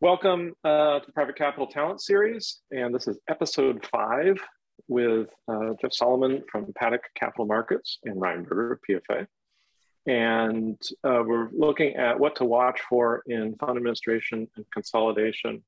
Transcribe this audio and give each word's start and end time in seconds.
Welcome 0.00 0.54
uh, 0.62 1.00
to 1.00 1.06
the 1.06 1.12
Private 1.12 1.34
Capital 1.34 1.66
Talent 1.66 2.00
Series, 2.00 2.60
and 2.70 2.94
this 2.94 3.08
is 3.08 3.18
episode 3.28 3.84
five 3.90 4.38
with 4.86 5.26
uh, 5.48 5.70
Jeff 5.80 5.92
Solomon 5.92 6.44
from 6.52 6.72
Paddock 6.72 7.02
Capital 7.16 7.46
Markets 7.46 7.98
and 8.04 8.20
Ryan 8.20 8.44
Berger, 8.44 8.78
PFA. 8.88 9.26
And 10.06 10.80
uh, 11.02 11.24
we're 11.26 11.48
looking 11.50 11.96
at 11.96 12.20
what 12.20 12.36
to 12.36 12.44
watch 12.44 12.80
for 12.88 13.24
in 13.26 13.56
fund 13.56 13.76
administration 13.76 14.46
and 14.54 14.64
consolidation. 14.72 15.64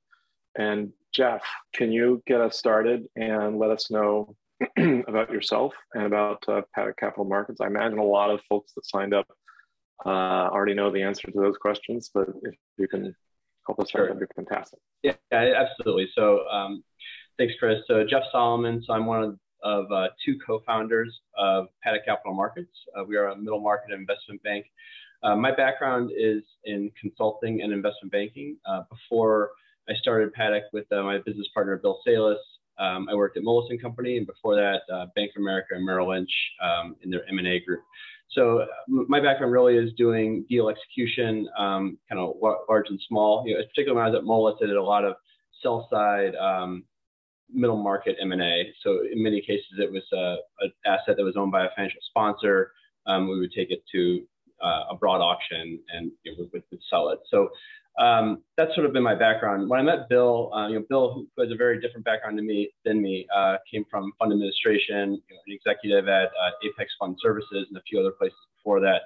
And 0.57 0.93
Jeff, 1.13 1.43
can 1.75 1.91
you 1.91 2.23
get 2.25 2.41
us 2.41 2.57
started 2.57 3.09
and 3.17 3.59
let 3.59 3.71
us 3.71 3.91
know 3.91 4.37
about 4.79 5.33
yourself 5.33 5.75
and 5.93 6.05
about 6.05 6.45
uh, 6.47 6.63
Paddock 6.73 6.99
Capital 6.99 7.25
Markets? 7.25 7.61
I 7.61 7.67
imagine 7.67 7.99
a 7.99 8.05
lot 8.05 8.31
of 8.31 8.41
folks 8.49 8.75
that 8.77 8.87
signed 8.87 9.13
up 9.13 9.27
uh, 10.07 10.09
already 10.09 10.75
know 10.75 10.93
the 10.93 11.03
answer 11.03 11.29
to 11.29 11.41
those 11.41 11.57
questions, 11.57 12.13
but 12.15 12.29
if 12.45 12.55
you 12.79 12.87
can 12.87 13.17
help 13.71 13.81
us 13.81 13.91
sure. 13.91 14.07
that'd 14.07 14.21
be 14.21 14.27
fantastic. 14.35 14.79
Yeah, 15.03 15.13
absolutely. 15.33 16.09
So 16.15 16.47
um, 16.49 16.83
thanks, 17.39 17.55
Chris. 17.59 17.79
So 17.87 18.05
Jeff 18.09 18.23
Solomon. 18.33 18.83
So 18.87 18.93
I'm 18.93 19.07
one 19.07 19.23
of, 19.23 19.39
of 19.63 19.93
uh, 19.93 20.09
two 20.25 20.39
co-founders 20.45 21.21
of 21.39 21.69
Paddock 21.83 22.05
Capital 22.05 22.35
Markets. 22.35 22.73
Uh, 22.97 23.05
we 23.05 23.17
are 23.17 23.29
a 23.29 23.37
middle 23.37 23.61
market 23.61 23.93
investment 23.93 24.43
bank. 24.43 24.67
Uh, 25.23 25.37
my 25.37 25.55
background 25.55 26.11
is 26.17 26.43
in 26.65 26.91
consulting 27.01 27.63
and 27.63 27.73
investment 27.73 28.11
banking. 28.11 28.57
Uh, 28.67 28.83
before 28.91 29.51
I 29.89 29.95
started 29.95 30.33
Paddock 30.33 30.65
with 30.73 30.91
uh, 30.93 31.03
my 31.03 31.19
business 31.19 31.47
partner, 31.55 31.77
Bill 31.77 32.01
Salas, 32.07 32.39
um, 32.79 33.09
I 33.11 33.15
worked 33.15 33.37
at 33.37 33.43
Moelis 33.43 33.69
& 33.81 33.83
Company, 33.83 34.17
and 34.17 34.27
before 34.27 34.57
that, 34.57 34.81
uh, 34.93 35.07
Bank 35.15 35.33
of 35.37 35.43
America 35.43 35.69
and 35.73 35.85
Merrill 35.85 36.09
Lynch 36.09 36.31
um, 36.63 36.97
in 37.03 37.11
their 37.11 37.29
M&A 37.29 37.61
group. 37.61 37.83
So 38.33 38.65
my 38.87 39.21
background 39.21 39.53
really 39.53 39.77
is 39.77 39.93
doing 39.95 40.45
deal 40.49 40.69
execution, 40.69 41.49
um, 41.59 41.99
kind 42.09 42.21
of 42.21 42.37
large 42.69 42.87
and 42.89 43.01
small. 43.09 43.45
You 43.47 43.55
know, 43.55 43.63
particularly 43.63 43.97
when 43.97 44.07
I 44.07 44.11
was 44.11 44.19
at 44.19 44.25
Moelis, 44.25 44.63
I 44.63 44.67
did 44.67 44.77
a 44.77 44.83
lot 44.83 45.05
of 45.05 45.15
sell 45.63 45.89
side, 45.91 46.35
um, 46.37 46.85
middle 47.53 47.83
market 47.83 48.17
M&A. 48.21 48.73
So 48.83 49.01
in 49.13 49.23
many 49.23 49.41
cases, 49.41 49.79
it 49.79 49.91
was 49.91 50.05
an 50.61 50.73
asset 50.87 51.17
that 51.17 51.25
was 51.25 51.37
owned 51.37 51.51
by 51.51 51.67
a 51.67 51.69
financial 51.75 52.01
sponsor. 52.09 52.73
Um, 53.07 53.29
we 53.29 53.41
would 53.41 53.53
take 53.53 53.71
it 53.71 53.83
to 53.93 54.23
uh, 54.63 54.85
a 54.91 54.97
broad 54.97 55.21
auction 55.21 55.81
and 55.93 56.13
you 56.23 56.33
know, 56.33 56.49
would, 56.53 56.63
would 56.71 56.81
sell 56.89 57.09
it. 57.09 57.19
So 57.31 57.49
um, 57.99 58.43
that's 58.57 58.75
sort 58.75 58.87
of 58.87 58.93
been 58.93 59.03
my 59.03 59.15
background. 59.15 59.69
When 59.69 59.81
I 59.81 59.83
met 59.83 60.09
Bill, 60.09 60.53
uh, 60.55 60.69
you 60.69 60.77
know, 60.77 60.85
Bill, 60.89 61.27
who 61.37 61.43
has 61.43 61.53
a 61.53 61.57
very 61.57 61.81
different 61.81 62.05
background 62.05 62.39
than 62.39 62.47
me, 62.47 62.71
than 62.85 63.03
me, 63.03 63.27
uh, 63.35 63.57
came 63.71 63.85
from 63.91 64.13
fund 64.19 64.33
administration, 64.33 65.21
you 65.29 65.35
know, 65.35 65.41
an 65.47 65.53
executive 65.53 66.09
at 66.09 66.29
uh, 66.29 66.51
Apex 66.65 66.93
Fund 66.99 67.17
Services 67.21 67.67
and 67.69 67.77
a 67.77 67.83
few 67.83 68.01
other 68.01 68.13
places 68.13 68.39
before 68.57 68.81
that. 68.81 69.03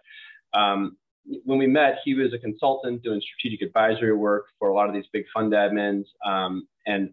Um, 0.58 0.96
when 1.44 1.58
we 1.58 1.66
met, 1.66 1.98
he 2.04 2.14
was 2.14 2.34
a 2.34 2.38
consultant 2.38 3.02
doing 3.02 3.20
strategic 3.20 3.66
advisory 3.66 4.14
work 4.14 4.46
for 4.58 4.68
a 4.68 4.74
lot 4.74 4.88
of 4.88 4.94
these 4.94 5.06
big 5.12 5.24
fund 5.32 5.52
admins, 5.52 6.04
um, 6.24 6.68
and 6.86 7.10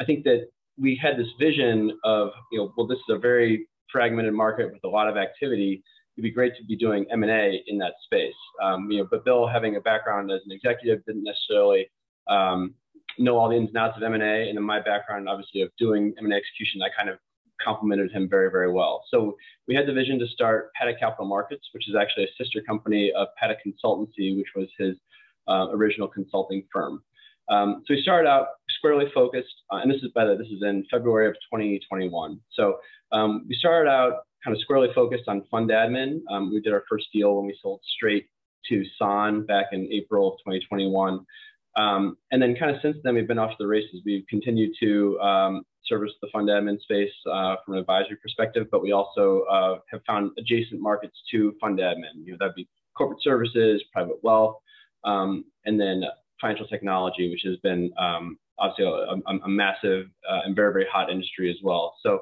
I 0.00 0.04
think 0.04 0.24
that 0.24 0.48
we 0.78 0.98
had 1.00 1.16
this 1.16 1.28
vision 1.38 1.98
of, 2.04 2.30
you 2.52 2.58
know, 2.58 2.72
well, 2.76 2.86
this 2.86 2.98
is 2.98 3.16
a 3.16 3.18
very 3.18 3.68
fragmented 3.90 4.34
market 4.34 4.72
with 4.72 4.82
a 4.84 4.88
lot 4.88 5.08
of 5.08 5.16
activity 5.16 5.82
it'd 6.16 6.22
be 6.22 6.30
great 6.30 6.56
to 6.56 6.64
be 6.64 6.76
doing 6.76 7.06
M&A 7.10 7.62
in 7.66 7.78
that 7.78 7.94
space. 8.04 8.34
Um, 8.62 8.90
you 8.90 8.98
know, 8.98 9.08
but 9.10 9.24
Bill, 9.24 9.46
having 9.46 9.76
a 9.76 9.80
background 9.80 10.30
as 10.30 10.40
an 10.46 10.52
executive, 10.52 11.04
didn't 11.04 11.24
necessarily 11.24 11.90
um, 12.28 12.74
know 13.18 13.36
all 13.36 13.48
the 13.48 13.56
ins 13.56 13.68
and 13.68 13.78
outs 13.78 13.96
of 13.96 14.02
M&A, 14.02 14.48
and 14.48 14.56
in 14.56 14.62
my 14.62 14.80
background, 14.80 15.28
obviously, 15.28 15.62
of 15.62 15.70
doing 15.78 16.14
M&A 16.18 16.34
execution, 16.34 16.82
I 16.82 16.88
kind 16.96 17.10
of 17.10 17.18
complemented 17.62 18.12
him 18.12 18.28
very, 18.28 18.50
very 18.50 18.70
well. 18.70 19.04
So 19.10 19.36
we 19.68 19.74
had 19.74 19.86
the 19.86 19.92
vision 19.92 20.18
to 20.18 20.26
start 20.28 20.70
Paddock 20.74 20.98
Capital 20.98 21.26
Markets, 21.26 21.68
which 21.72 21.88
is 21.88 21.94
actually 21.94 22.24
a 22.24 22.42
sister 22.42 22.60
company 22.66 23.12
of 23.16 23.28
Paddock 23.38 23.58
Consultancy, 23.66 24.36
which 24.36 24.48
was 24.54 24.68
his 24.78 24.96
uh, 25.48 25.68
original 25.72 26.08
consulting 26.08 26.64
firm. 26.72 27.02
Um, 27.48 27.82
so 27.86 27.94
we 27.94 28.02
started 28.02 28.28
out 28.28 28.48
squarely 28.78 29.06
focused, 29.14 29.54
uh, 29.70 29.76
and 29.76 29.90
this 29.90 30.02
is 30.02 30.10
by 30.14 30.24
the 30.24 30.36
this 30.36 30.48
is 30.48 30.62
in 30.62 30.84
February 30.90 31.28
of 31.28 31.34
2021. 31.52 32.40
So 32.52 32.78
um, 33.12 33.44
we 33.48 33.54
started 33.54 33.90
out 33.90 34.24
kind 34.44 34.54
of 34.56 34.60
squarely 34.60 34.88
focused 34.94 35.24
on 35.28 35.44
fund 35.50 35.70
admin. 35.70 36.20
Um, 36.30 36.52
we 36.52 36.60
did 36.60 36.72
our 36.72 36.84
first 36.88 37.06
deal 37.12 37.36
when 37.36 37.46
we 37.46 37.58
sold 37.62 37.80
Strata 37.96 38.26
to 38.68 38.84
Sanne 39.00 39.46
back 39.46 39.66
in 39.72 39.88
April 39.92 40.32
of 40.32 40.38
2021. 40.38 41.24
Um, 41.76 42.16
and 42.30 42.40
then 42.40 42.54
kind 42.56 42.74
of 42.74 42.80
since 42.82 42.96
then, 43.02 43.14
we've 43.14 43.28
been 43.28 43.38
off 43.38 43.50
to 43.50 43.56
the 43.58 43.66
races. 43.66 44.02
We've 44.04 44.26
continued 44.28 44.72
to 44.80 45.18
um, 45.20 45.62
service 45.86 46.12
the 46.22 46.28
fund 46.32 46.48
admin 46.48 46.80
space 46.80 47.10
uh, 47.30 47.56
from 47.64 47.74
an 47.74 47.80
advisory 47.80 48.16
perspective, 48.16 48.66
but 48.70 48.82
we 48.82 48.92
also 48.92 49.44
uh, 49.50 49.78
have 49.90 50.00
found 50.06 50.30
adjacent 50.38 50.80
markets 50.80 51.16
to 51.32 51.54
fund 51.60 51.78
admin. 51.78 52.24
You 52.24 52.32
know, 52.32 52.36
that'd 52.38 52.54
be 52.54 52.68
corporate 52.96 53.22
services, 53.22 53.82
private 53.92 54.22
wealth, 54.22 54.56
um, 55.04 55.44
and 55.64 55.80
then 55.80 56.04
financial 56.40 56.66
technology, 56.66 57.30
which 57.30 57.42
has 57.44 57.56
been 57.62 57.92
um, 57.98 58.38
obviously 58.58 58.84
a, 58.84 59.30
a, 59.30 59.38
a 59.44 59.48
massive 59.48 60.06
uh, 60.30 60.40
and 60.44 60.54
very, 60.54 60.72
very 60.72 60.86
hot 60.90 61.10
industry 61.10 61.50
as 61.50 61.56
well. 61.62 61.94
So 62.02 62.20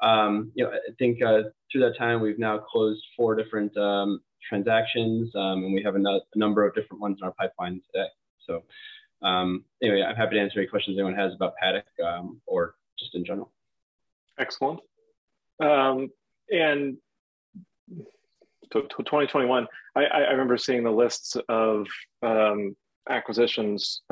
um, 0.00 0.50
you 0.54 0.64
know, 0.64 0.70
I 0.70 0.92
think 0.98 1.22
uh, 1.22 1.42
through 1.70 1.82
that 1.82 1.96
time, 1.96 2.20
we've 2.20 2.38
now 2.38 2.58
closed 2.58 3.02
four 3.16 3.34
different 3.34 3.76
um, 3.76 4.20
transactions, 4.46 5.34
um, 5.34 5.64
and 5.64 5.74
we 5.74 5.82
have 5.82 5.94
a, 5.94 5.98
no 5.98 6.16
a, 6.16 6.38
number 6.38 6.66
of 6.66 6.74
different 6.74 7.00
ones 7.00 7.18
in 7.20 7.26
our 7.26 7.32
pipeline 7.32 7.80
today. 7.92 8.08
So 8.46 8.62
um, 9.26 9.64
anyway, 9.82 10.02
I'm 10.02 10.16
happy 10.16 10.36
to 10.36 10.40
answer 10.40 10.60
any 10.60 10.68
questions 10.68 10.96
anyone 10.96 11.14
has 11.14 11.32
about 11.34 11.54
Paddock 11.56 11.86
um, 12.04 12.40
or 12.46 12.74
just 12.98 13.14
in 13.14 13.24
general. 13.24 13.52
Excellent. 14.38 14.80
Um, 15.60 16.10
and 16.50 16.98
to, 18.72 18.82
to 18.82 18.88
2021, 18.88 19.66
I, 19.94 20.04
I, 20.04 20.18
remember 20.30 20.58
seeing 20.58 20.84
the 20.84 20.90
lists 20.90 21.36
of 21.48 21.86
acquisitions, 23.08 24.02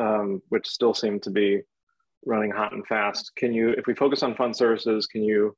which 0.49 0.67
still 0.67 0.94
seem 0.94 1.21
to 1.21 1.31
be 1.31 1.61
running 2.25 2.50
hot 2.50 2.73
and 2.73 2.87
fast. 2.87 3.33
Can 3.37 3.53
you, 3.53 3.71
if 3.71 3.87
we 3.87 3.94
focus 3.94 4.23
on 4.23 4.34
fund 4.34 4.56
services, 4.56 5.06
can 5.06 5.23
you 5.23 5.55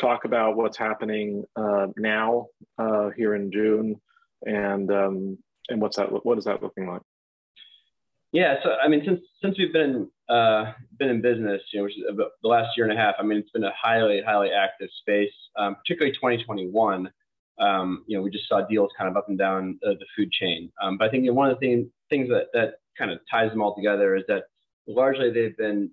talk 0.00 0.24
about 0.24 0.56
what's 0.56 0.76
happening 0.76 1.44
uh, 1.56 1.86
now 1.96 2.46
uh, 2.78 3.10
here 3.16 3.34
in 3.34 3.50
June, 3.50 4.00
and 4.44 4.90
um, 4.90 5.38
and 5.68 5.80
what's 5.80 5.96
that? 5.96 6.24
What 6.24 6.38
is 6.38 6.44
that 6.44 6.62
looking 6.62 6.86
like? 6.86 7.02
Yeah, 8.32 8.56
so 8.62 8.76
I 8.82 8.88
mean, 8.88 9.02
since 9.04 9.20
since 9.42 9.58
we've 9.58 9.72
been 9.72 10.08
uh, 10.28 10.72
been 10.98 11.08
in 11.08 11.20
business, 11.22 11.62
you 11.72 11.80
know, 11.80 11.84
which 11.84 11.96
is 11.96 12.04
about 12.08 12.32
the 12.42 12.48
last 12.48 12.76
year 12.76 12.86
and 12.86 12.96
a 12.96 13.00
half, 13.00 13.14
I 13.18 13.22
mean, 13.22 13.38
it's 13.38 13.50
been 13.50 13.64
a 13.64 13.72
highly 13.80 14.22
highly 14.24 14.50
active 14.50 14.88
space, 15.00 15.32
um, 15.56 15.76
particularly 15.76 16.14
2021. 16.14 17.10
Um, 17.58 18.04
you 18.06 18.16
know, 18.16 18.22
we 18.22 18.30
just 18.30 18.48
saw 18.48 18.60
deals 18.66 18.90
kind 18.98 19.08
of 19.08 19.16
up 19.16 19.28
and 19.28 19.38
down 19.38 19.78
the 19.82 19.96
food 20.14 20.30
chain. 20.30 20.70
Um, 20.82 20.98
but 20.98 21.08
I 21.08 21.10
think 21.10 21.24
you 21.24 21.30
know, 21.30 21.34
one 21.34 21.50
of 21.50 21.58
the 21.58 21.66
thing, 21.66 21.90
things 22.10 22.28
that 22.28 22.48
that 22.52 22.74
kind 22.98 23.10
of 23.10 23.20
ties 23.30 23.50
them 23.50 23.62
all 23.62 23.74
together 23.74 24.16
is 24.16 24.24
that 24.28 24.44
largely 24.86 25.30
they've 25.30 25.56
been 25.56 25.90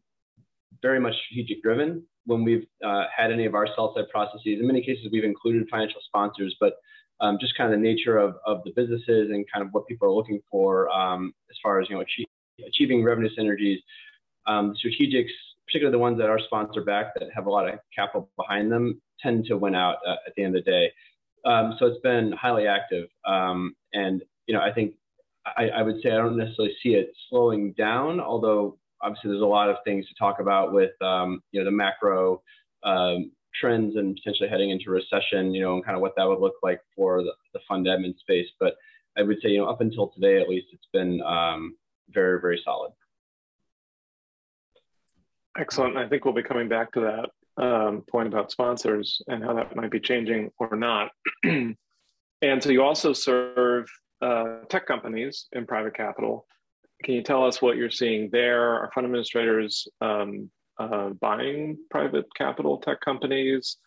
very 0.82 1.00
much 1.00 1.16
strategic 1.26 1.64
driven 1.64 2.04
when 2.26 2.44
we've 2.44 2.66
uh, 2.86 3.06
had 3.16 3.32
any 3.32 3.46
of 3.46 3.56
our 3.56 3.68
sell 3.76 3.94
side 3.96 4.10
processes. 4.10 4.60
In 4.60 4.68
many 4.68 4.82
cases, 4.82 5.08
we've 5.12 5.24
included 5.24 5.68
financial 5.70 6.02
sponsors, 6.06 6.56
but 6.60 6.74
um, 7.20 7.38
just 7.40 7.56
kind 7.58 7.74
of 7.74 7.80
the 7.80 7.84
nature 7.84 8.18
of, 8.18 8.36
of 8.46 8.64
the 8.64 8.72
businesses 8.76 9.30
and 9.32 9.46
kind 9.52 9.66
of 9.66 9.70
what 9.72 9.88
people 9.88 10.08
are 10.08 10.12
looking 10.12 10.42
for 10.50 10.90
um, 10.90 11.34
as 11.50 11.58
far 11.62 11.80
as 11.80 11.90
you 11.90 11.96
know 11.96 12.02
achieve, 12.02 12.28
achieving 12.68 13.04
revenue 13.04 13.30
synergies. 13.38 13.78
Um, 14.46 14.76
strategics, 14.76 15.32
particularly 15.68 15.94
the 15.94 16.00
ones 16.00 16.18
that 16.18 16.30
are 16.30 16.40
sponsor 16.40 16.82
backed 16.82 17.18
that 17.20 17.30
have 17.34 17.46
a 17.46 17.50
lot 17.50 17.68
of 17.68 17.80
capital 17.96 18.30
behind 18.38 18.72
them, 18.72 19.02
tend 19.22 19.46
to 19.46 19.58
win 19.58 19.76
out 19.76 19.98
uh, 20.06 20.16
at 20.28 20.34
the 20.36 20.44
end 20.44 20.58
of 20.58 20.66
the 20.66 20.72
day. 20.72 20.92
Um, 21.46 21.76
so 21.80 21.86
it's 21.86 22.02
been 22.02 22.34
highly 22.34 22.68
active, 22.68 23.08
um, 23.26 23.76
and 23.94 24.22
you 24.48 24.54
know 24.54 24.62
I 24.62 24.72
think 24.74 24.96
I, 25.46 25.70
I 25.70 25.82
would 25.82 26.02
say 26.02 26.10
I 26.12 26.18
don't 26.18 26.38
necessarily 26.38 26.76
see 26.82 26.96
it 26.96 27.14
slowing 27.30 27.74
down, 27.74 28.20
although 28.20 28.78
obviously 29.04 29.30
there's 29.30 29.42
a 29.42 29.46
lot 29.46 29.70
of 29.70 29.78
things 29.86 30.08
to 30.08 30.16
talk 30.16 30.40
about 30.40 30.74
with 30.74 31.00
um, 31.02 31.42
you 31.52 31.60
know 31.60 31.66
the 31.66 31.72
macro 31.72 32.42
um, 32.84 33.32
trends 33.54 33.96
and 33.96 34.16
potentially 34.16 34.50
heading 34.50 34.72
into 34.72 34.90
recession, 34.90 35.54
you 35.54 35.62
know, 35.62 35.76
and 35.76 35.86
kind 35.86 35.96
of 35.96 36.02
what 36.02 36.16
that 36.18 36.28
would 36.28 36.40
look 36.40 36.56
like 36.64 36.82
for 36.96 37.24
the, 37.24 37.34
the 37.54 37.60
fund 37.68 37.86
admin 37.86 38.18
space. 38.18 38.48
But 38.60 38.76
I 39.18 39.22
would 39.22 39.38
say, 39.42 39.50
you 39.50 39.60
know, 39.60 39.68
up 39.68 39.82
until 39.82 40.08
today, 40.08 40.42
at 40.42 40.50
least, 40.50 40.68
it's 40.72 40.88
been 40.92 41.22
um, 41.22 41.76
very, 42.10 42.42
very 42.42 42.60
solid. 42.64 42.92
Excellent. 45.58 45.98
I 45.98 46.08
think 46.08 46.26
we'll 46.26 46.34
be 46.34 46.42
coming 46.42 46.68
back 46.68 46.92
to 46.94 47.02
that 47.02 47.64
um, 47.64 48.04
point 48.10 48.28
about 48.28 48.52
sponsors 48.52 49.22
and 49.28 49.44
how 49.44 49.54
that 49.54 49.76
might 49.76 49.92
be 49.92 50.00
changing 50.00 50.50
or 50.58 50.76
not. 50.76 51.12
and 51.44 51.76
so 52.60 52.70
you 52.70 52.82
also 52.82 53.14
serve 53.14 53.86
uh, 54.22 54.60
tech 54.70 54.88
companies 54.88 55.48
in 55.52 55.68
private 55.68 55.96
capital. 55.96 56.48
Can 57.04 57.16
you 57.16 57.22
tell 57.22 57.46
us 57.46 57.62
what 57.62 57.78
you're 57.78 57.90
seeing 57.90 58.30
there? 58.32 58.62
Are 58.62 58.92
fund 58.94 59.06
administrators 59.06 59.88
um, 60.02 60.50
uh, 60.80 61.10
buying 61.10 61.78
private 61.92 62.26
capital 62.36 62.78
tech 62.78 63.02
companies? 63.02 63.78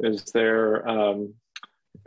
Is 0.00 0.24
there, 0.34 0.86
um, 0.86 1.32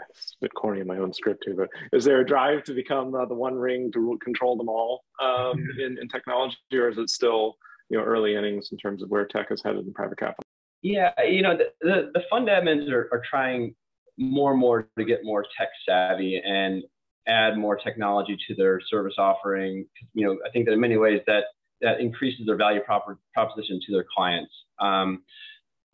it's 0.10 0.36
a 0.40 0.46
bit 0.46 0.54
corny 0.54 0.82
in 0.82 0.88
my 0.88 0.98
own 0.98 1.12
script 1.12 1.44
here, 1.46 1.56
but 1.56 1.70
is 1.92 2.06
there 2.06 2.22
a 2.22 2.26
drive 2.26 2.64
to 2.66 2.74
become 2.74 3.16
uh, 3.16 3.26
the 3.26 3.34
one 3.34 3.56
ring 3.56 3.92
to 3.94 4.18
control 4.24 4.56
them 4.56 4.70
all 4.70 5.04
um, 5.22 5.58
in, 5.80 5.98
in 6.00 6.08
technology, 6.08 6.58
or 6.74 6.90
is 6.90 6.98
it 6.98 7.10
still 7.10 7.56
you 7.90 7.98
know 7.98 8.04
early 8.04 8.36
innings 8.36 8.70
in 8.72 8.78
terms 8.78 9.02
of 9.02 9.10
where 9.10 9.26
tech 9.26 9.48
is 9.52 9.64
headed 9.64 9.86
in 9.86 9.94
private 9.94 10.20
capital? 10.20 10.44
Yeah, 10.82 11.12
you 11.24 11.42
know, 11.42 11.58
the, 11.58 11.66
the, 11.82 12.12
the 12.14 12.24
fund 12.30 12.48
admins 12.48 12.90
are, 12.90 13.10
are 13.12 13.22
trying 13.28 13.76
more 14.18 14.52
and 14.52 14.60
more 14.60 14.88
to 14.98 15.06
get 15.06 15.22
more 15.24 15.46
tech 15.58 15.70
savvy 15.88 16.42
and 16.46 16.84
add 17.30 17.58
more 17.58 17.76
technology 17.76 18.38
to 18.48 18.56
their 18.56 18.82
service 18.90 19.16
offering. 19.18 19.86
You 20.14 20.26
know, 20.26 20.38
I 20.46 20.50
think 20.50 20.66
that 20.66 20.74
in 20.74 20.80
many 20.80 20.98
ways 20.98 21.22
that 21.28 21.46
that 21.82 22.02
increases 22.02 22.46
their 22.46 22.58
value 22.58 22.82
prop- 22.82 23.08
proposition 23.34 23.80
to 23.88 23.94
their 23.94 24.06
clients. 24.14 24.52
Um, 24.80 25.24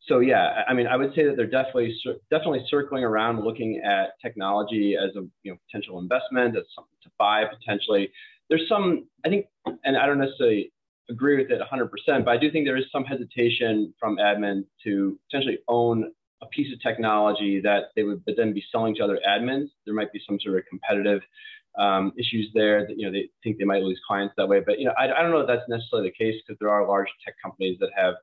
so 0.08 0.20
yeah, 0.20 0.64
I 0.68 0.74
mean, 0.74 0.88
I 0.88 0.96
would 0.96 1.14
say 1.16 1.26
that 1.26 1.36
they're 1.36 1.48
definitely 1.48 1.96
definitely 2.30 2.66
circling 2.70 3.04
around, 3.04 3.44
looking 3.44 3.82
at 3.84 4.20
technology 4.22 4.96
as 4.96 5.16
a 5.16 5.22
you 5.44 5.52
know 5.52 5.58
potential 5.68 6.00
investment, 6.00 6.56
as 6.56 6.64
something 6.76 6.98
to 7.04 7.10
buy 7.18 7.44
potentially. 7.46 8.12
There's 8.50 8.68
some, 8.70 9.08
I 9.26 9.30
think, 9.30 9.48
and 9.84 9.98
I 9.98 10.06
don't 10.06 10.20
necessarily 10.20 10.72
agree 11.10 11.38
with 11.38 11.52
it 11.52 11.60
100%, 11.60 11.90
but 12.26 12.28
I 12.32 12.38
do 12.38 12.52
think 12.52 12.66
there 12.66 12.78
is 12.78 12.86
some 12.92 13.04
hesitation 13.04 13.94
from 14.00 14.18
admin 14.18 14.66
to 14.84 15.20
potentially 15.28 15.60
own 15.68 16.12
a 16.42 16.46
piece 16.48 16.72
of 16.74 16.82
technology 16.82 17.62
that 17.62 17.86
they 17.96 18.04
would 18.04 18.24
but 18.26 18.36
then 18.38 18.54
be 18.54 18.64
selling 18.72 18.96
to 18.96 19.04
other 19.04 19.20
admins. 19.28 19.70
There 19.86 19.96
might 19.96 20.12
be 20.12 20.22
some 20.28 20.40
sort 20.40 20.58
of 20.58 20.64
competitive 20.70 21.22
um, 21.78 22.14
issues 22.18 22.50
there 22.54 22.88
that 22.88 22.98
you 22.98 23.06
know 23.06 23.12
they 23.12 23.30
think 23.44 23.58
they 23.58 23.66
might 23.66 23.84
lose 23.84 24.00
clients 24.08 24.34
that 24.38 24.48
way. 24.48 24.62
But 24.66 24.80
you 24.80 24.86
know, 24.86 24.94
I, 24.98 25.06
I 25.06 25.22
don't 25.22 25.32
know 25.32 25.40
if 25.40 25.48
that's 25.48 25.68
necessarily 25.68 26.10
the 26.10 26.24
case 26.26 26.42
because 26.46 26.58
there 26.60 26.70
are 26.70 26.88
large 26.88 27.08
tech 27.24 27.36
companies 27.44 27.78
that 27.80 27.90
have 27.96 28.16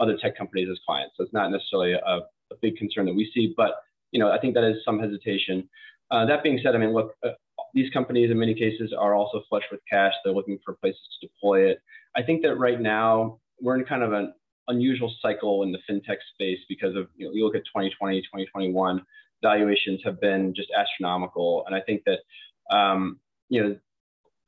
other 0.00 0.16
tech 0.16 0.36
companies 0.36 0.68
as 0.70 0.78
clients. 0.86 1.14
So 1.16 1.24
it's 1.24 1.32
not 1.32 1.50
necessarily 1.50 1.92
a, 1.92 1.98
a 1.98 2.56
big 2.60 2.76
concern 2.76 3.06
that 3.06 3.14
we 3.14 3.30
see, 3.34 3.54
but 3.56 3.76
you 4.10 4.20
know, 4.20 4.30
I 4.30 4.38
think 4.38 4.54
that 4.54 4.64
is 4.64 4.76
some 4.84 4.98
hesitation. 4.98 5.68
Uh, 6.10 6.26
that 6.26 6.42
being 6.42 6.60
said, 6.62 6.74
I 6.74 6.78
mean, 6.78 6.92
look, 6.92 7.14
uh, 7.24 7.30
these 7.72 7.90
companies 7.90 8.30
in 8.30 8.38
many 8.38 8.54
cases 8.54 8.94
are 8.96 9.14
also 9.14 9.42
flush 9.48 9.64
with 9.70 9.80
cash. 9.90 10.12
They're 10.24 10.32
looking 10.32 10.58
for 10.64 10.74
places 10.74 11.00
to 11.20 11.26
deploy 11.26 11.70
it. 11.70 11.78
I 12.16 12.22
think 12.22 12.42
that 12.42 12.56
right 12.56 12.80
now 12.80 13.40
we're 13.60 13.76
in 13.76 13.84
kind 13.84 14.02
of 14.02 14.12
an 14.12 14.32
unusual 14.68 15.14
cycle 15.20 15.62
in 15.62 15.72
the 15.72 15.78
fintech 15.88 16.18
space 16.34 16.58
because 16.68 16.96
of, 16.96 17.08
you 17.16 17.26
know, 17.26 17.32
you 17.32 17.44
look 17.44 17.54
at 17.54 17.64
2020, 17.66 18.20
2021, 18.22 19.02
valuations 19.42 20.00
have 20.04 20.20
been 20.20 20.54
just 20.54 20.68
astronomical. 20.76 21.64
And 21.66 21.74
I 21.74 21.80
think 21.80 22.02
that, 22.06 22.20
um, 22.76 23.20
you 23.48 23.62
know, 23.62 23.76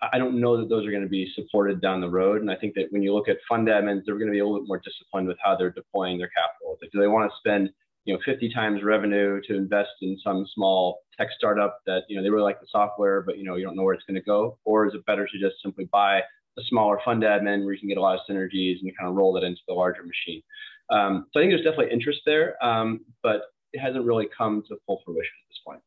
I 0.00 0.18
don't 0.18 0.40
know 0.40 0.58
that 0.58 0.68
those 0.68 0.86
are 0.86 0.90
going 0.90 1.02
to 1.02 1.08
be 1.08 1.30
supported 1.34 1.80
down 1.80 2.00
the 2.00 2.10
road. 2.10 2.42
And 2.42 2.50
I 2.50 2.56
think 2.56 2.74
that 2.74 2.88
when 2.90 3.02
you 3.02 3.14
look 3.14 3.28
at 3.28 3.38
fund 3.48 3.68
admins, 3.68 4.02
they're 4.04 4.16
going 4.16 4.26
to 4.26 4.32
be 4.32 4.40
a 4.40 4.44
little 4.44 4.60
bit 4.60 4.68
more 4.68 4.80
disciplined 4.84 5.26
with 5.26 5.38
how 5.42 5.56
they're 5.56 5.70
deploying 5.70 6.18
their 6.18 6.28
capital. 6.28 6.78
Do 6.92 7.00
they 7.00 7.06
want 7.06 7.30
to 7.30 7.36
spend, 7.38 7.70
you 8.04 8.14
know, 8.14 8.20
50 8.24 8.52
times 8.52 8.82
revenue 8.82 9.40
to 9.48 9.56
invest 9.56 9.90
in 10.02 10.18
some 10.22 10.46
small 10.54 11.00
tech 11.16 11.28
startup 11.36 11.80
that, 11.86 12.02
you 12.08 12.16
know, 12.16 12.22
they 12.22 12.28
really 12.28 12.44
like 12.44 12.60
the 12.60 12.66
software, 12.70 13.22
but, 13.22 13.38
you 13.38 13.44
know, 13.44 13.56
you 13.56 13.64
don't 13.64 13.74
know 13.74 13.84
where 13.84 13.94
it's 13.94 14.04
going 14.04 14.16
to 14.16 14.22
go? 14.22 14.58
Or 14.64 14.86
is 14.86 14.94
it 14.94 15.04
better 15.06 15.26
to 15.26 15.38
just 15.38 15.56
simply 15.62 15.86
buy 15.86 16.20
a 16.58 16.62
smaller 16.64 17.00
fund 17.04 17.22
admin 17.22 17.64
where 17.64 17.74
you 17.74 17.78
can 17.78 17.88
get 17.88 17.98
a 17.98 18.00
lot 18.00 18.18
of 18.18 18.20
synergies 18.28 18.80
and 18.80 18.96
kind 18.98 19.08
of 19.08 19.14
roll 19.14 19.32
that 19.34 19.44
into 19.44 19.60
the 19.68 19.74
larger 19.74 20.02
machine? 20.02 20.42
Um, 20.90 21.26
so 21.32 21.40
I 21.40 21.42
think 21.42 21.50
there's 21.50 21.64
definitely 21.64 21.92
interest 21.92 22.20
there, 22.24 22.62
um, 22.64 23.00
but 23.22 23.42
it 23.72 23.80
hasn't 23.80 24.04
really 24.04 24.28
come 24.36 24.62
to 24.68 24.76
full 24.86 25.02
fruition 25.04 25.32
at 25.42 25.48
this 25.48 25.60
point. 25.66 25.80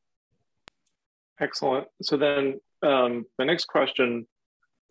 Excellent. 1.40 1.88
So 2.02 2.18
then 2.18 2.60
um, 2.84 3.26
my 3.38 3.46
next 3.46 3.66
question, 3.66 4.28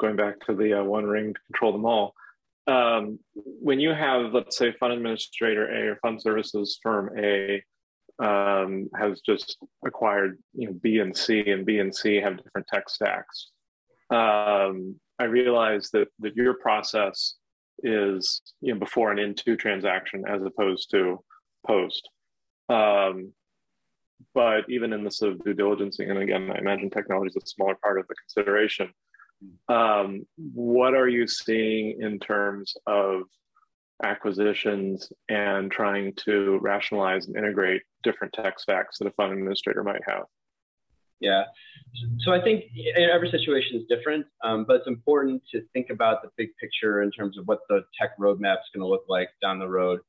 going 0.00 0.16
back 0.16 0.40
to 0.46 0.54
the 0.54 0.80
uh, 0.80 0.84
one 0.84 1.04
ring 1.04 1.34
to 1.34 1.40
control 1.52 1.72
them 1.72 1.84
all, 1.84 2.14
um, 2.66 3.18
when 3.34 3.80
you 3.80 3.90
have, 3.90 4.32
let's 4.32 4.56
say, 4.56 4.72
fund 4.78 4.92
administrator 4.92 5.68
A 5.72 5.92
or 5.92 5.96
fund 6.02 6.20
services 6.20 6.78
firm 6.82 7.10
A 7.18 7.62
um, 8.18 8.88
has 8.98 9.20
just 9.20 9.56
acquired, 9.84 10.38
you 10.54 10.66
know, 10.68 10.74
B 10.82 10.98
and 10.98 11.16
C, 11.16 11.50
and 11.50 11.64
B 11.64 11.78
and 11.78 11.94
C 11.94 12.16
have 12.16 12.36
different 12.36 12.66
tech 12.66 12.88
stacks. 12.88 13.50
Um, 14.10 14.96
I 15.18 15.24
realize 15.24 15.90
that 15.90 16.08
that 16.20 16.36
your 16.36 16.54
process 16.54 17.34
is, 17.82 18.42
you 18.60 18.72
know, 18.72 18.78
before 18.78 19.10
and 19.10 19.20
into 19.20 19.56
transaction 19.56 20.24
as 20.26 20.42
opposed 20.42 20.90
to 20.90 21.22
post. 21.66 22.08
Um, 22.68 23.32
but 24.34 24.68
even 24.68 24.92
in 24.92 25.04
the 25.04 25.10
sort 25.10 25.32
of 25.32 25.44
due 25.44 25.54
diligence, 25.54 25.98
and 25.98 26.18
again, 26.18 26.50
I 26.50 26.58
imagine 26.58 26.90
technology 26.90 27.28
is 27.28 27.42
a 27.42 27.46
smaller 27.46 27.76
part 27.76 27.98
of 27.98 28.06
the 28.08 28.14
consideration. 28.14 28.90
Um, 29.68 30.26
what 30.36 30.94
are 30.94 31.08
you 31.08 31.26
seeing 31.28 32.02
in 32.02 32.18
terms 32.18 32.74
of 32.86 33.22
acquisitions 34.02 35.12
and 35.28 35.70
trying 35.70 36.14
to 36.14 36.58
rationalize 36.62 37.26
and 37.26 37.36
integrate 37.36 37.82
different 38.02 38.32
tech 38.32 38.58
stacks 38.58 38.98
that 38.98 39.08
a 39.08 39.12
fund 39.12 39.32
administrator 39.32 39.84
might 39.84 40.02
have? 40.06 40.24
Yeah. 41.20 41.44
So 42.20 42.32
I 42.32 42.40
think 42.40 42.64
every 42.96 43.30
situation 43.30 43.76
is 43.76 43.82
different, 43.88 44.26
um, 44.44 44.64
but 44.66 44.76
it's 44.76 44.86
important 44.86 45.42
to 45.52 45.62
think 45.72 45.90
about 45.90 46.22
the 46.22 46.30
big 46.36 46.50
picture 46.60 47.02
in 47.02 47.10
terms 47.10 47.38
of 47.38 47.46
what 47.46 47.60
the 47.68 47.82
tech 48.00 48.16
roadmap 48.18 48.54
is 48.54 48.68
going 48.74 48.82
to 48.82 48.86
look 48.86 49.04
like 49.08 49.28
down 49.42 49.58
the 49.58 49.68
road. 49.68 50.00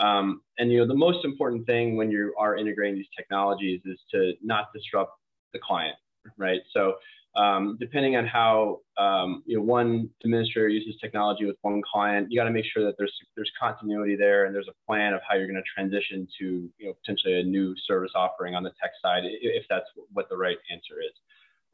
Um, 0.00 0.40
and 0.58 0.72
you 0.72 0.78
know, 0.78 0.86
the 0.86 0.94
most 0.94 1.24
important 1.24 1.66
thing 1.66 1.96
when 1.96 2.10
you 2.10 2.34
are 2.38 2.56
integrating 2.56 2.96
these 2.96 3.08
technologies 3.16 3.80
is 3.84 3.98
to 4.12 4.32
not 4.42 4.66
disrupt 4.74 5.12
the 5.52 5.58
client, 5.58 5.96
right? 6.36 6.60
So 6.72 6.94
um, 7.36 7.76
depending 7.80 8.16
on 8.16 8.26
how 8.26 8.78
um, 8.96 9.42
you 9.46 9.56
know 9.56 9.62
one 9.62 10.08
administrator 10.24 10.68
uses 10.68 11.00
technology 11.00 11.44
with 11.44 11.56
one 11.62 11.82
client, 11.82 12.28
you 12.30 12.38
got 12.38 12.44
to 12.44 12.50
make 12.52 12.64
sure 12.64 12.84
that 12.84 12.94
there's 12.96 13.12
there's 13.34 13.50
continuity 13.60 14.16
there 14.16 14.44
and 14.44 14.54
there's 14.54 14.68
a 14.68 14.86
plan 14.86 15.12
of 15.12 15.20
how 15.28 15.34
you're 15.36 15.48
going 15.48 15.56
to 15.56 15.62
transition 15.74 16.28
to 16.38 16.70
you 16.78 16.86
know 16.86 16.92
potentially 16.94 17.40
a 17.40 17.42
new 17.42 17.74
service 17.86 18.12
offering 18.14 18.54
on 18.54 18.62
the 18.62 18.70
tech 18.80 18.92
side 19.02 19.22
if 19.24 19.64
that's 19.68 19.86
what 20.12 20.28
the 20.28 20.36
right 20.36 20.58
answer 20.70 21.00
is. 21.00 21.12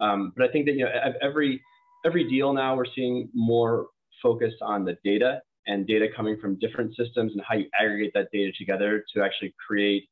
Um, 0.01 0.33
but 0.37 0.49
I 0.49 0.53
think 0.53 0.67
that 0.67 0.73
you 0.73 0.85
know 0.85 0.91
every 1.21 1.63
every 2.07 2.29
deal 2.29 2.53
now 2.53 2.75
we're 2.75 2.87
seeing 2.95 3.29
more 3.35 3.89
focus 4.23 4.55
on 4.63 4.85
the 4.85 4.97
data 5.05 5.41
and 5.67 5.87
data 5.87 6.07
coming 6.17 6.39
from 6.41 6.59
different 6.59 6.97
systems 6.97 7.33
and 7.33 7.43
how 7.47 7.55
you 7.55 7.67
aggregate 7.79 8.13
that 8.15 8.29
data 8.33 8.51
together 8.59 9.05
to 9.15 9.23
actually 9.23 9.55
create 9.67 10.09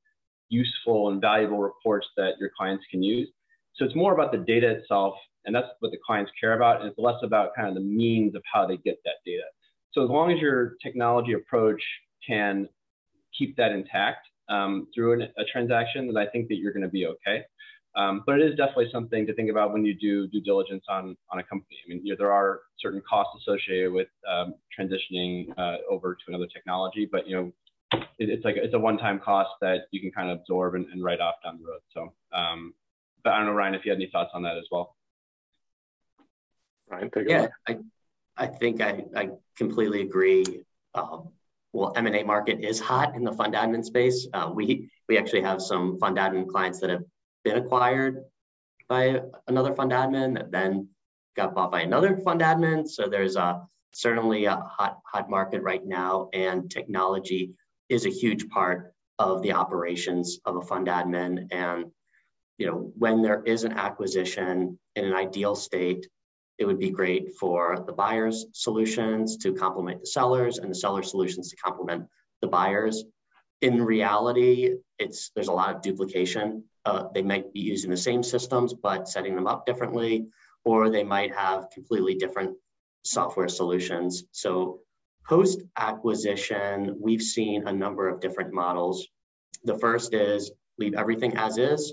useful 0.51 1.11
and 1.11 1.21
valuable 1.21 1.59
reports 1.59 2.07
that 2.17 2.33
your 2.39 2.51
clients 2.57 2.85
can 2.91 3.03
use. 3.03 3.29
So 3.77 3.85
it's 3.85 3.95
more 3.95 4.13
about 4.13 4.33
the 4.33 4.39
data 4.39 4.69
itself, 4.71 5.15
and 5.49 5.55
that's 5.57 5.67
what 5.81 5.91
the 5.91 5.99
clients 6.07 6.31
care 6.39 6.53
about, 6.53 6.81
and 6.81 6.91
it's 6.91 6.99
less 6.99 7.17
about 7.23 7.57
kind 7.57 7.69
of 7.69 7.75
the 7.75 7.81
means 7.81 8.35
of 8.35 8.43
how 8.53 8.67
they 8.67 8.77
get 8.77 8.99
that 9.07 9.15
data. 9.25 9.45
So 9.93 10.05
as 10.05 10.11
long 10.11 10.31
as 10.31 10.39
your 10.39 10.75
technology 10.83 11.33
approach 11.33 11.83
can 12.25 12.69
keep 13.37 13.57
that 13.57 13.73
intact 13.73 14.27
um, 14.51 14.89
through 14.95 15.15
an, 15.15 15.23
a 15.39 15.45
transaction, 15.51 16.07
then 16.07 16.19
I 16.19 16.27
think 16.31 16.49
that 16.49 16.57
you're 16.57 16.75
going 16.75 16.83
to 16.83 16.91
be 16.91 17.07
okay. 17.07 17.45
Um, 17.97 18.23
but 18.27 18.39
it 18.39 18.43
is 18.43 18.57
definitely 18.57 18.91
something 18.93 19.27
to 19.27 19.35
think 19.35 19.51
about 19.51 19.73
when 19.73 19.87
you 19.87 19.95
do 19.95 20.29
due 20.29 20.43
diligence 20.43 20.85
on, 20.91 21.17
on 21.33 21.39
a 21.39 21.43
company. 21.43 21.79
I 21.83 21.89
mean, 21.89 22.05
you 22.05 22.13
know, 22.13 22.17
there 22.19 22.31
are 22.31 22.61
certain 22.79 23.03
costs 23.09 23.33
associated 23.41 23.91
with 23.91 24.09
um, 24.31 24.55
transitioning 24.79 25.49
uh, 25.57 25.79
over 25.91 26.15
to 26.15 26.21
another 26.29 26.47
technology, 26.47 27.09
but 27.11 27.27
you 27.27 27.37
know, 27.37 27.53
it, 28.19 28.29
it's 28.29 28.45
like 28.45 28.57
it's 28.57 28.75
a 28.75 28.79
one-time 28.79 29.19
cost 29.19 29.51
that 29.63 29.89
you 29.93 30.01
can 30.03 30.13
kind 30.13 30.31
of 30.31 30.41
absorb 30.41 30.75
and, 30.75 30.85
and 30.93 31.03
write 31.03 31.21
off 31.21 31.37
down 31.43 31.59
the 31.59 31.67
road. 31.67 31.81
So, 31.95 32.13
um, 32.37 32.75
but 33.25 33.33
I 33.33 33.39
don't 33.39 33.47
know, 33.47 33.53
Ryan, 33.53 33.75
if 33.75 33.87
you 33.87 33.91
had 33.91 33.97
any 33.97 34.11
thoughts 34.13 34.31
on 34.35 34.43
that 34.43 34.59
as 34.59 34.65
well. 34.71 34.98
Ryan, 36.91 37.11
take 37.11 37.29
yeah, 37.29 37.49
I, 37.67 37.79
I 38.37 38.47
think 38.47 38.81
I, 38.81 39.05
I 39.15 39.31
completely 39.57 40.03
agree. 40.03 40.45
Um, 40.95 41.31
well, 41.73 41.93
M&A 41.97 42.23
market 42.23 42.61
is 42.65 42.81
hot 42.81 43.15
in 43.15 43.25
the 43.25 43.33
fund 43.33 43.55
admin 43.55 43.85
space. 43.85 44.27
Uh, 44.33 44.51
we 44.55 44.91
we 45.09 45.19
actually 45.19 45.43
have 45.43 45.61
some 45.61 45.99
fund 45.99 46.17
admin 46.17 46.49
clients 46.49 46.81
that 46.81 46.91
have 46.91 47.05
been 47.45 47.57
acquired 47.57 48.25
by 48.89 49.21
another 49.47 49.75
fund 49.75 49.93
admin 49.93 50.35
that 50.35 50.51
then 50.51 50.89
got 51.37 51.55
bought 51.55 51.71
by 51.71 51.83
another 51.83 52.17
fund 52.17 52.41
admin. 52.41 52.89
So 52.89 53.09
there's 53.09 53.37
a 53.37 53.63
certainly 53.93 54.47
a 54.47 54.57
hot 54.57 54.99
hot 55.05 55.29
market 55.29 55.63
right 55.63 55.85
now, 55.85 56.31
and 56.33 56.71
technology 56.71 57.53
is 57.89 58.07
a 58.07 58.11
huge 58.11 58.49
part 58.49 58.95
of 59.19 59.43
the 59.43 59.53
operations 59.53 60.39
of 60.45 60.57
a 60.57 60.63
fund 60.63 60.87
admin. 60.87 61.49
And 61.51 61.87
you 62.57 62.67
know, 62.67 62.93
when 62.97 63.23
there 63.23 63.43
is 63.45 63.65
an 63.65 63.73
acquisition 63.73 64.79
in 64.97 65.05
an 65.05 65.15
ideal 65.15 65.55
state, 65.55 66.09
it 66.59 66.67
would 66.67 66.79
be 66.79 66.91
great 66.91 67.35
for 67.37 67.83
the 67.87 67.93
buyers' 67.93 68.47
solutions 68.53 69.37
to 69.39 69.55
complement 69.55 70.01
the 70.01 70.07
sellers, 70.07 70.59
and 70.59 70.71
the 70.71 70.75
seller 70.75 71.03
solutions 71.03 71.51
to 71.51 71.57
complement 71.57 72.05
the 72.43 72.49
buyers. 72.49 73.05
In 73.61 73.83
reality, 73.83 74.75
it's 74.99 75.31
there's 75.35 75.49
a 75.49 75.53
lot 75.53 75.75
of 75.75 75.83
duplication 75.83 76.65
uh, 76.89 77.09
they 77.13 77.23
might 77.23 77.53
be 77.53 77.61
using 77.61 77.91
the 77.91 77.97
same 77.97 78.23
systems, 78.23 78.73
but 78.73 79.09
setting 79.09 79.35
them 79.35 79.47
up 79.47 79.67
differently, 79.67 80.27
or 80.65 80.89
they 80.89 81.05
might 81.05 81.35
have 81.35 81.69
completely 81.71 82.15
different 82.15 82.57
software 83.05 83.49
solutions. 83.49 84.25
So 84.33 84.81
post 85.27 85.63
acquisition, 85.77 86.97
we've 86.99 87.21
seen 87.21 87.69
a 87.69 87.73
number 87.73 88.09
of 88.09 88.21
different 88.21 88.55
models. 88.55 89.07
The 89.65 89.79
first 89.79 90.15
is 90.15 90.51
leave 90.79 90.95
everything 90.95 91.37
as 91.37 91.59
is, 91.59 91.93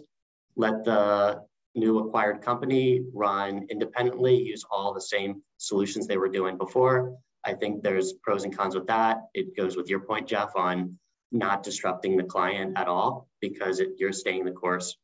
let 0.55 0.85
the 0.85 1.41
new 1.75 1.99
acquired 1.99 2.41
company 2.41 3.01
run 3.13 3.67
independently, 3.69 4.35
use 4.35 4.63
all 4.69 4.93
the 4.93 5.01
same 5.01 5.41
solutions 5.57 6.07
they 6.07 6.17
were 6.17 6.29
doing 6.29 6.57
before. 6.57 7.17
I 7.45 7.53
think 7.53 7.83
there's 7.83 8.13
pros 8.13 8.43
and 8.43 8.55
cons 8.55 8.75
with 8.75 8.87
that. 8.87 9.17
It 9.33 9.55
goes 9.55 9.77
with 9.77 9.89
your 9.89 9.99
point, 9.99 10.27
Jeff, 10.27 10.55
on 10.55 10.97
not 11.31 11.63
disrupting 11.63 12.17
the 12.17 12.23
client 12.23 12.77
at 12.77 12.87
all 12.87 13.27
because 13.41 13.79
it, 13.79 13.89
you're 13.97 14.13
staying 14.13 14.45
the 14.45 14.51
course. 14.51 14.97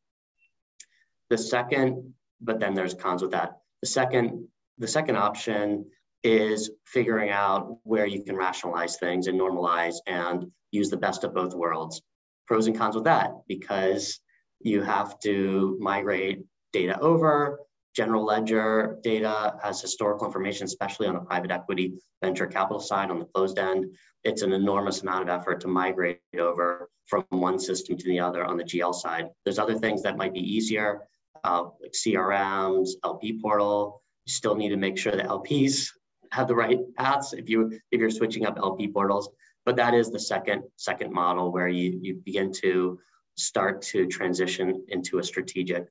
The 1.30 1.38
second, 1.38 2.14
but 2.40 2.58
then 2.58 2.74
there's 2.74 2.94
cons 2.94 3.22
with 3.22 3.32
that. 3.32 3.58
The 3.82 3.88
second, 3.88 4.48
the 4.78 4.88
second 4.88 5.16
option 5.16 5.86
is 6.24 6.70
figuring 6.86 7.30
out 7.30 7.78
where 7.82 8.06
you 8.06 8.22
can 8.22 8.36
rationalize 8.36 8.96
things 8.96 9.26
and 9.26 9.38
normalize 9.38 9.96
and 10.06 10.50
use 10.70 10.88
the 10.88 10.96
best 10.96 11.24
of 11.24 11.34
both 11.34 11.54
worlds. 11.54 12.02
Pros 12.46 12.66
and 12.66 12.76
cons 12.76 12.94
with 12.94 13.04
that 13.04 13.32
because 13.46 14.20
you 14.60 14.82
have 14.82 15.18
to 15.20 15.76
migrate 15.80 16.44
data 16.72 16.98
over. 17.00 17.60
general 17.94 18.24
ledger 18.24 18.98
data 19.02 19.54
has 19.62 19.82
historical 19.82 20.26
information, 20.26 20.64
especially 20.64 21.06
on 21.06 21.14
the 21.14 21.20
private 21.20 21.50
equity 21.50 21.92
venture 22.22 22.46
capital 22.46 22.80
side 22.80 23.10
on 23.10 23.18
the 23.18 23.26
closed 23.26 23.58
end. 23.58 23.84
It's 24.24 24.42
an 24.42 24.52
enormous 24.52 25.02
amount 25.02 25.28
of 25.28 25.28
effort 25.28 25.60
to 25.60 25.68
migrate 25.68 26.20
over 26.38 26.88
from 27.06 27.24
one 27.28 27.58
system 27.58 27.98
to 27.98 28.04
the 28.06 28.20
other 28.20 28.44
on 28.44 28.56
the 28.56 28.64
GL 28.64 28.94
side. 28.94 29.26
There's 29.44 29.58
other 29.58 29.74
things 29.74 30.02
that 30.02 30.16
might 30.16 30.32
be 30.32 30.40
easier, 30.40 31.02
uh, 31.44 31.64
like 31.82 31.92
CRMs, 31.92 32.90
LP 33.04 33.38
portal. 33.40 34.02
You 34.24 34.32
still 34.32 34.54
need 34.54 34.70
to 34.70 34.76
make 34.76 34.96
sure 34.96 35.12
the 35.12 35.24
LPs 35.24 35.90
have 36.30 36.48
the 36.48 36.54
right 36.54 36.80
paths 36.96 37.34
if 37.34 37.50
you 37.50 37.78
if 37.90 38.00
you're 38.00 38.10
switching 38.10 38.46
up 38.46 38.56
LP 38.56 38.88
portals. 38.88 39.28
But 39.66 39.76
that 39.76 39.92
is 39.94 40.10
the 40.10 40.18
second 40.18 40.62
second 40.76 41.12
model 41.12 41.52
where 41.52 41.68
you 41.68 41.98
you 42.00 42.14
begin 42.24 42.52
to 42.64 42.98
start 43.36 43.82
to 43.82 44.06
transition 44.06 44.84
into 44.88 45.18
a 45.18 45.24
strategic 45.24 45.88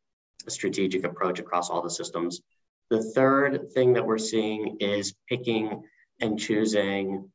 strategic 0.49 1.03
approach 1.03 1.39
across 1.39 1.69
all 1.69 1.81
the 1.81 1.89
systems. 1.89 2.41
The 2.89 3.03
third 3.03 3.71
thing 3.73 3.93
that 3.93 4.05
we're 4.05 4.17
seeing 4.17 4.77
is 4.79 5.13
picking 5.29 5.83
and 6.19 6.39
choosing 6.39 7.29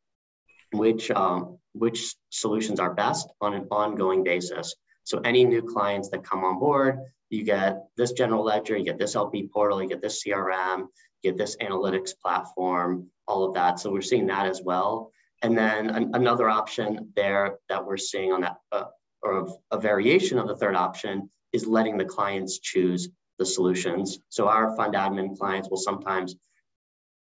which 0.73 1.11
um, 1.11 1.59
which 1.73 2.15
solutions 2.31 2.81
are 2.81 2.95
best 2.95 3.29
on 3.41 3.55
an 3.55 3.67
ongoing 3.71 4.25
basis. 4.25 4.75
So 5.05 5.21
any 5.21 5.45
new 5.45 5.63
clients 5.63 6.09
that 6.11 6.25
come 6.25 6.43
on 6.45 6.59
board, 6.59 6.99
you 7.31 7.45
get 7.45 7.85
this 7.97 8.13
general 8.13 8.45
ledger, 8.45 8.77
you 8.77 8.85
get 8.85 8.99
this 8.99 9.15
LP 9.15 9.49
portal, 9.53 9.83
you 9.83 9.89
get 9.89 10.03
this 10.03 10.25
CRM, 10.25 10.87
you 11.23 11.31
get 11.31 11.39
this 11.39 11.57
analytics 11.57 12.13
platform, 12.21 13.09
all 13.29 13.45
of 13.45 13.55
that. 13.55 13.79
So 13.79 13.91
we're 13.91 14.03
seeing 14.03 14.27
that 14.27 14.47
as 14.47 14.63
well. 14.63 15.13
And 15.43 15.57
then 15.57 15.91
an, 15.91 16.11
another 16.15 16.49
option 16.49 17.13
there 17.15 17.59
that 17.69 17.85
we're 17.85 17.99
seeing 17.99 18.33
on 18.33 18.41
that, 18.41 18.57
uh, 18.73 18.85
or 19.23 19.49
a 19.71 19.79
variation 19.79 20.39
of 20.39 20.49
the 20.49 20.57
third 20.57 20.75
option 20.77 21.31
is 21.57 21.67
letting 21.67 21.97
the 21.97 22.05
clients 22.05 22.59
choose 22.59 23.09
the 23.39 23.47
solutions. 23.47 24.19
So 24.29 24.49
our 24.49 24.77
fund 24.77 24.95
admin 24.95 25.37
clients 25.37 25.69
will 25.69 25.77
sometimes 25.77 26.37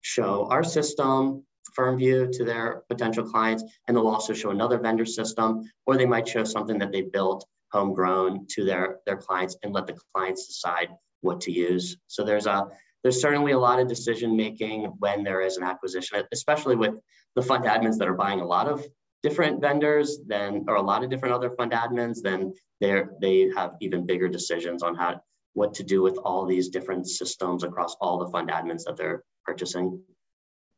show 0.01 0.47
our 0.49 0.63
system, 0.63 1.43
FirmView, 1.77 2.31
to 2.37 2.43
their 2.43 2.83
potential 2.89 3.23
clients, 3.23 3.63
and 3.87 3.95
they'll 3.95 4.07
also 4.07 4.33
show 4.33 4.49
another 4.51 4.79
vendor 4.79 5.05
system, 5.05 5.69
or 5.85 5.97
they 5.97 6.05
might 6.05 6.27
show 6.27 6.43
something 6.43 6.79
that 6.79 6.91
they 6.91 7.01
built 7.01 7.45
homegrown 7.71 8.47
to 8.51 8.65
their, 8.65 8.99
their 9.05 9.17
clients 9.17 9.57
and 9.63 9.73
let 9.73 9.87
the 9.87 9.97
clients 10.13 10.47
decide 10.47 10.89
what 11.21 11.41
to 11.41 11.51
use. 11.51 11.97
So 12.07 12.23
there's 12.23 12.47
a 12.47 12.67
there's 13.03 13.21
certainly 13.21 13.51
a 13.53 13.57
lot 13.59 13.79
of 13.79 13.87
decision 13.87 14.37
making 14.37 14.83
when 14.99 15.23
there 15.23 15.41
is 15.41 15.57
an 15.57 15.63
acquisition, 15.63 16.23
especially 16.31 16.75
with 16.75 16.93
the 17.35 17.41
fund 17.41 17.65
admins 17.65 17.97
that 17.97 18.07
are 18.07 18.13
buying 18.13 18.41
a 18.41 18.45
lot 18.45 18.67
of 18.67 18.85
different 19.23 19.61
vendors 19.61 20.19
then 20.27 20.65
or 20.67 20.75
a 20.75 20.81
lot 20.81 21.03
of 21.03 21.09
different 21.09 21.33
other 21.33 21.51
fund 21.51 21.71
admins 21.71 22.21
then 22.21 22.53
they 22.79 23.03
they 23.19 23.51
have 23.55 23.73
even 23.81 24.05
bigger 24.05 24.27
decisions 24.27 24.83
on 24.83 24.95
how 24.95 25.21
what 25.53 25.73
to 25.73 25.83
do 25.83 26.01
with 26.01 26.17
all 26.19 26.45
these 26.45 26.69
different 26.69 27.07
systems 27.07 27.63
across 27.63 27.95
all 28.01 28.17
the 28.17 28.29
fund 28.29 28.49
admins 28.49 28.83
that 28.85 28.95
they're 28.95 29.23
purchasing. 29.45 30.01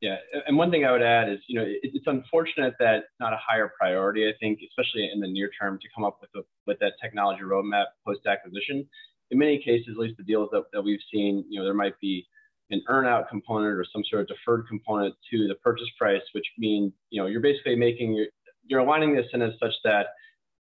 Yeah 0.02 0.18
and 0.48 0.58
one 0.58 0.72
thing 0.72 0.84
i 0.86 0.92
would 0.92 1.02
add 1.02 1.30
is 1.30 1.40
you 1.48 1.58
know 1.58 1.66
it, 1.66 1.80
it's 1.84 2.08
unfortunate 2.08 2.74
that 2.80 3.06
not 3.20 3.34
a 3.34 3.40
higher 3.40 3.72
priority 3.80 4.28
i 4.28 4.34
think 4.40 4.60
especially 4.68 5.10
in 5.14 5.20
the 5.20 5.28
near 5.28 5.50
term 5.60 5.80
to 5.80 5.88
come 5.96 6.04
up 6.04 6.18
with 6.20 6.30
a, 6.36 6.42
with 6.68 6.80
that 6.80 6.94
technology 7.02 7.44
roadmap 7.44 7.86
post 8.06 8.26
acquisition 8.26 8.86
in 9.32 9.38
many 9.38 9.58
cases 9.58 9.90
at 9.92 9.98
least 9.98 10.18
the 10.18 10.24
deals 10.24 10.50
that, 10.52 10.64
that 10.74 10.82
we've 10.82 11.00
seen 11.12 11.46
you 11.48 11.58
know 11.58 11.66
there 11.66 11.74
might 11.74 11.98
be 12.02 12.26
an 12.70 12.82
earnout 12.90 13.30
component 13.30 13.74
or 13.74 13.86
some 13.92 14.04
sort 14.10 14.22
of 14.22 14.28
deferred 14.28 14.68
component 14.68 15.14
to 15.32 15.48
the 15.48 15.56
purchase 15.56 15.90
price, 15.98 16.22
which 16.34 16.46
means 16.58 16.94
you 17.10 17.22
know 17.22 17.28
you're 17.28 17.42
basically 17.42 17.76
making 17.76 18.14
your 18.14 18.28
you're 18.66 18.80
aligning 18.80 19.14
the 19.14 19.24
incentives 19.24 19.56
such 19.60 19.74
that 19.84 20.08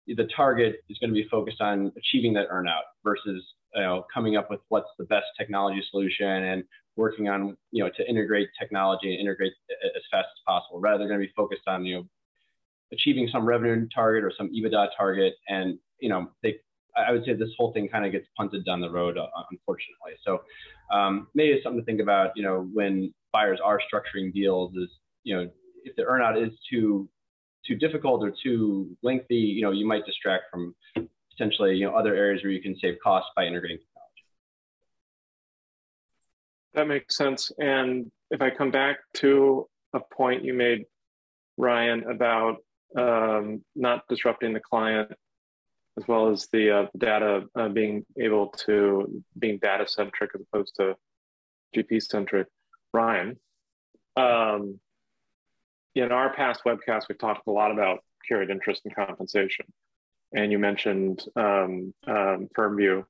the 0.07 0.29
target 0.35 0.77
is 0.89 0.99
going 0.99 1.11
to 1.11 1.15
be 1.15 1.29
focused 1.29 1.61
on 1.61 1.93
achieving 1.97 2.33
that 2.33 2.49
earnout 2.51 2.83
versus 3.05 3.45
you 3.75 3.83
know 3.83 4.05
coming 4.13 4.37
up 4.37 4.51
with 4.51 4.61
what's 4.69 4.89
the 4.99 5.05
best 5.05 5.27
technology 5.39 5.83
solution 5.91 6.27
and 6.27 6.65
working 6.97 7.29
on 7.29 7.57
you 7.71 7.83
know 7.85 7.91
to 7.97 8.09
integrate 8.09 8.49
technology 8.59 9.13
and 9.13 9.21
integrate 9.21 9.53
as 9.97 10.03
fast 10.11 10.27
as 10.33 10.43
possible. 10.47 10.81
Rather, 10.81 10.99
they're 10.99 11.09
going 11.09 11.21
to 11.21 11.27
be 11.27 11.33
focused 11.37 11.67
on 11.67 11.85
you 11.85 11.97
know 11.97 12.09
achieving 12.93 13.29
some 13.31 13.45
revenue 13.45 13.87
target 13.95 14.25
or 14.25 14.33
some 14.37 14.51
EBITDA 14.51 14.89
target, 14.97 15.35
and 15.49 15.79
you 16.01 16.09
know 16.09 16.31
they 16.43 16.57
I 16.97 17.13
would 17.13 17.25
say 17.25 17.35
this 17.35 17.51
whole 17.57 17.73
thing 17.73 17.89
kind 17.89 18.05
of 18.05 18.13
gets 18.13 18.27
punted 18.37 18.65
down 18.65 18.81
the 18.81 18.91
road, 18.91 19.19
uh, 19.19 19.27
unfortunately. 19.51 20.13
So 20.25 20.43
um, 20.93 21.29
maybe 21.35 21.53
it's 21.53 21.63
something 21.63 21.81
to 21.81 21.85
think 21.85 22.01
about, 22.01 22.31
you 22.37 22.43
know, 22.43 22.69
when 22.73 23.13
buyers 23.33 23.61
are 23.65 23.81
structuring 23.81 24.33
deals 24.33 24.75
is, 24.77 24.89
you 25.25 25.37
know, 25.37 25.51
if 25.85 25.97
the 25.97 26.03
earnout 26.03 26.43
is 26.43 26.53
too 26.69 27.09
too 27.67 27.75
difficult 27.77 28.23
or 28.23 28.33
too 28.43 28.97
lengthy, 29.03 29.37
you 29.37 29.63
know, 29.63 29.71
you 29.71 29.87
might 29.87 30.07
distract 30.07 30.45
from 30.51 30.75
potentially, 31.31 31.77
you 31.77 31.87
know, 31.87 31.95
other 31.95 32.15
areas 32.15 32.43
where 32.43 32.53
you 32.53 32.63
can 32.63 32.75
save 32.81 32.95
costs 33.03 33.31
by 33.37 33.45
integrating 33.45 33.79
technology. 33.79 34.25
That 36.75 36.89
makes 36.89 37.17
sense. 37.17 37.53
And 37.59 38.11
if 38.31 38.41
I 38.41 38.51
come 38.51 38.71
back 38.71 38.99
to 39.17 39.69
a 39.93 40.01
point 40.01 40.45
you 40.45 40.55
made, 40.55 40.87
Ryan, 41.59 42.05
about 42.11 42.57
um, 42.97 43.63
not 43.77 44.05
disrupting 44.09 44.53
the 44.53 44.61
client 44.61 45.13
as 46.01 46.09
well 46.09 46.31
as 46.31 46.49
the 46.53 46.71
uh, 46.71 46.87
data 46.97 47.45
uh, 47.55 47.69
being 47.69 48.05
able 48.19 48.49
to 48.49 49.23
being 49.39 49.59
data 49.59 49.87
centric 49.87 50.31
as 50.35 50.41
opposed 50.41 50.75
to 50.77 50.97
GP 51.77 52.03
centric. 52.03 52.47
Ryan, 52.93 53.39
um, 54.17 54.81
in 55.95 56.11
our 56.11 56.33
past 56.35 56.63
webcasts, 56.65 57.05
we've 57.09 57.19
talked 57.19 57.47
a 57.47 57.51
lot 57.51 57.71
about 57.71 58.01
carried 58.29 58.51
interest 58.51 58.83
and 58.85 58.95
compensation, 58.95 59.67
and 60.35 60.51
you 60.51 60.59
mentioned 60.59 61.23
um, 61.37 61.95
um, 62.07 62.49
FirmView. 62.57 63.05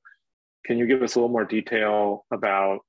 Can 0.65 0.77
you 0.77 0.85
give 0.85 1.01
us 1.01 1.15
a 1.15 1.19
little 1.19 1.31
more 1.31 1.45
detail 1.45 2.25
about 2.31 2.79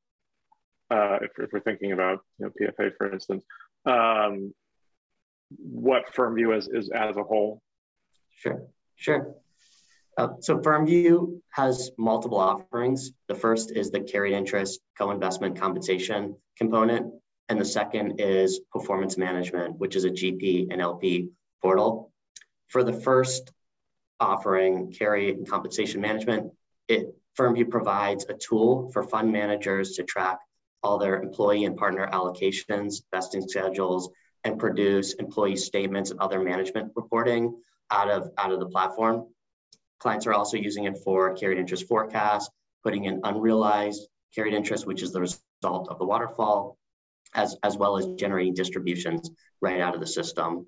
uh, 0.90 1.18
if, 1.22 1.30
if, 1.38 1.52
we're 1.52 1.60
thinking 1.60 1.92
about 1.92 2.20
you 2.38 2.46
know, 2.46 2.52
PFA, 2.60 2.92
for 2.98 3.10
instance, 3.10 3.44
um, 3.86 4.52
what 5.56 6.12
FirmView 6.12 6.54
is, 6.56 6.68
is 6.68 6.90
as 6.90 7.16
a 7.16 7.22
whole? 7.22 7.62
Sure, 8.36 8.66
sure. 8.96 9.34
Uh, 10.18 10.28
so 10.40 10.58
FirmView 10.58 11.40
has 11.50 11.90
multiple 11.96 12.38
offerings. 12.38 13.12
The 13.28 13.34
first 13.34 13.70
is 13.70 13.90
the 13.90 14.00
carried 14.00 14.34
interest 14.34 14.80
co-investment 14.98 15.58
compensation 15.58 16.36
component. 16.56 17.14
And 17.48 17.60
the 17.60 17.64
second 17.64 18.20
is 18.20 18.60
performance 18.70 19.16
management, 19.16 19.78
which 19.78 19.96
is 19.96 20.04
a 20.04 20.10
GP 20.10 20.68
and 20.70 20.80
LP 20.80 21.30
portal. 21.60 22.12
For 22.68 22.84
the 22.84 22.92
first 22.92 23.52
offering, 24.20 24.92
carry 24.92 25.30
and 25.30 25.48
compensation 25.48 26.00
management, 26.00 26.52
it 26.88 27.14
FirmView 27.38 27.70
provides 27.70 28.26
a 28.28 28.34
tool 28.34 28.90
for 28.92 29.02
fund 29.02 29.32
managers 29.32 29.92
to 29.92 30.02
track 30.02 30.38
all 30.82 30.98
their 30.98 31.22
employee 31.22 31.64
and 31.64 31.76
partner 31.76 32.08
allocations, 32.12 33.02
vesting 33.12 33.46
schedules, 33.46 34.10
and 34.44 34.58
produce 34.58 35.14
employee 35.14 35.56
statements 35.56 36.10
and 36.10 36.20
other 36.20 36.40
management 36.40 36.92
reporting 36.96 37.56
out 37.90 38.10
of, 38.10 38.30
out 38.36 38.52
of 38.52 38.60
the 38.60 38.66
platform. 38.66 39.26
Clients 40.02 40.26
are 40.26 40.34
also 40.34 40.56
using 40.56 40.82
it 40.84 40.98
for 40.98 41.32
carried 41.32 41.58
interest 41.58 41.86
forecast, 41.86 42.50
putting 42.82 43.04
in 43.04 43.20
unrealized 43.22 44.08
carried 44.34 44.52
interest, 44.52 44.84
which 44.84 45.00
is 45.00 45.12
the 45.12 45.20
result 45.20 45.88
of 45.88 45.98
the 46.00 46.04
waterfall, 46.04 46.76
as, 47.34 47.56
as 47.62 47.76
well 47.76 47.96
as 47.96 48.06
generating 48.18 48.52
distributions 48.52 49.30
right 49.60 49.80
out 49.80 49.94
of 49.94 50.00
the 50.00 50.06
system. 50.06 50.66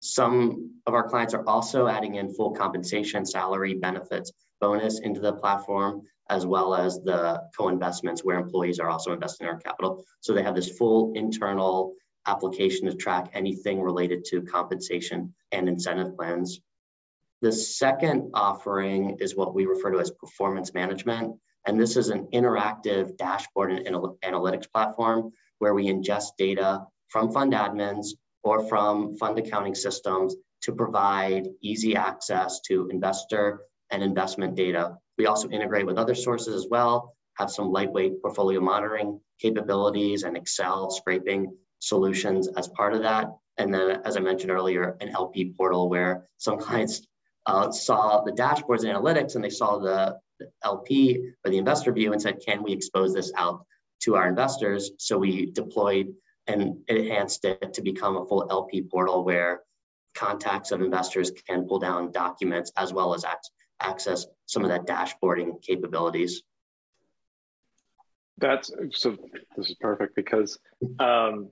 Some 0.00 0.80
of 0.86 0.94
our 0.94 1.06
clients 1.06 1.34
are 1.34 1.46
also 1.46 1.88
adding 1.88 2.14
in 2.14 2.32
full 2.32 2.52
compensation, 2.52 3.26
salary, 3.26 3.74
benefits, 3.74 4.32
bonus 4.62 5.00
into 5.00 5.20
the 5.20 5.34
platform, 5.34 6.00
as 6.30 6.46
well 6.46 6.74
as 6.74 7.00
the 7.00 7.42
co-investments 7.54 8.24
where 8.24 8.38
employees 8.38 8.80
are 8.80 8.88
also 8.88 9.12
investing 9.12 9.46
our 9.46 9.58
capital. 9.58 10.06
So 10.20 10.32
they 10.32 10.42
have 10.42 10.54
this 10.54 10.78
full 10.78 11.12
internal 11.16 11.92
application 12.26 12.86
to 12.86 12.94
track 12.94 13.28
anything 13.34 13.82
related 13.82 14.24
to 14.30 14.40
compensation 14.40 15.34
and 15.52 15.68
incentive 15.68 16.16
plans. 16.16 16.62
The 17.42 17.52
second 17.52 18.32
offering 18.34 19.16
is 19.18 19.34
what 19.34 19.54
we 19.54 19.64
refer 19.64 19.90
to 19.92 20.00
as 20.00 20.10
performance 20.10 20.74
management. 20.74 21.36
And 21.66 21.80
this 21.80 21.96
is 21.96 22.08
an 22.10 22.28
interactive 22.34 23.16
dashboard 23.16 23.72
and 23.72 23.86
analytics 23.86 24.70
platform 24.70 25.32
where 25.58 25.74
we 25.74 25.86
ingest 25.86 26.36
data 26.36 26.84
from 27.08 27.32
fund 27.32 27.52
admins 27.52 28.08
or 28.42 28.66
from 28.68 29.16
fund 29.16 29.38
accounting 29.38 29.74
systems 29.74 30.36
to 30.62 30.72
provide 30.72 31.48
easy 31.62 31.96
access 31.96 32.60
to 32.60 32.88
investor 32.88 33.62
and 33.90 34.02
investment 34.02 34.54
data. 34.54 34.96
We 35.16 35.26
also 35.26 35.48
integrate 35.48 35.86
with 35.86 35.98
other 35.98 36.14
sources 36.14 36.54
as 36.54 36.66
well, 36.70 37.16
have 37.34 37.50
some 37.50 37.72
lightweight 37.72 38.20
portfolio 38.20 38.60
monitoring 38.60 39.20
capabilities 39.40 40.24
and 40.24 40.36
Excel 40.36 40.90
scraping 40.90 41.56
solutions 41.78 42.48
as 42.56 42.68
part 42.68 42.92
of 42.92 43.02
that. 43.02 43.28
And 43.56 43.72
then, 43.72 44.02
as 44.04 44.16
I 44.16 44.20
mentioned 44.20 44.50
earlier, 44.50 44.96
an 45.00 45.08
LP 45.10 45.52
portal 45.56 45.88
where 45.88 46.26
some 46.38 46.58
clients 46.58 47.06
uh, 47.46 47.70
saw 47.70 48.22
the 48.22 48.32
dashboards 48.32 48.84
and 48.84 48.94
analytics 48.94 49.34
and 49.34 49.44
they 49.44 49.50
saw 49.50 49.78
the, 49.78 50.18
the 50.38 50.50
LP 50.64 51.32
or 51.44 51.50
the 51.50 51.58
investor 51.58 51.92
view 51.92 52.12
and 52.12 52.20
said, 52.20 52.38
can 52.46 52.62
we 52.62 52.72
expose 52.72 53.14
this 53.14 53.32
out 53.36 53.64
to 54.00 54.16
our 54.16 54.28
investors? 54.28 54.90
So 54.98 55.18
we 55.18 55.50
deployed 55.50 56.14
and 56.46 56.78
enhanced 56.88 57.44
it 57.44 57.74
to 57.74 57.82
become 57.82 58.16
a 58.16 58.26
full 58.26 58.46
LP 58.50 58.82
portal 58.82 59.24
where 59.24 59.62
contacts 60.14 60.72
of 60.72 60.80
investors 60.80 61.30
can 61.48 61.66
pull 61.66 61.78
down 61.78 62.12
documents 62.12 62.72
as 62.76 62.92
well 62.92 63.14
as 63.14 63.24
access 63.80 64.26
some 64.46 64.64
of 64.64 64.70
that 64.70 64.86
dashboarding 64.86 65.62
capabilities. 65.62 66.42
That's 68.38 68.72
so. 68.92 69.16
This 69.56 69.68
is 69.68 69.76
perfect 69.80 70.16
because 70.16 70.58
um, 70.98 71.50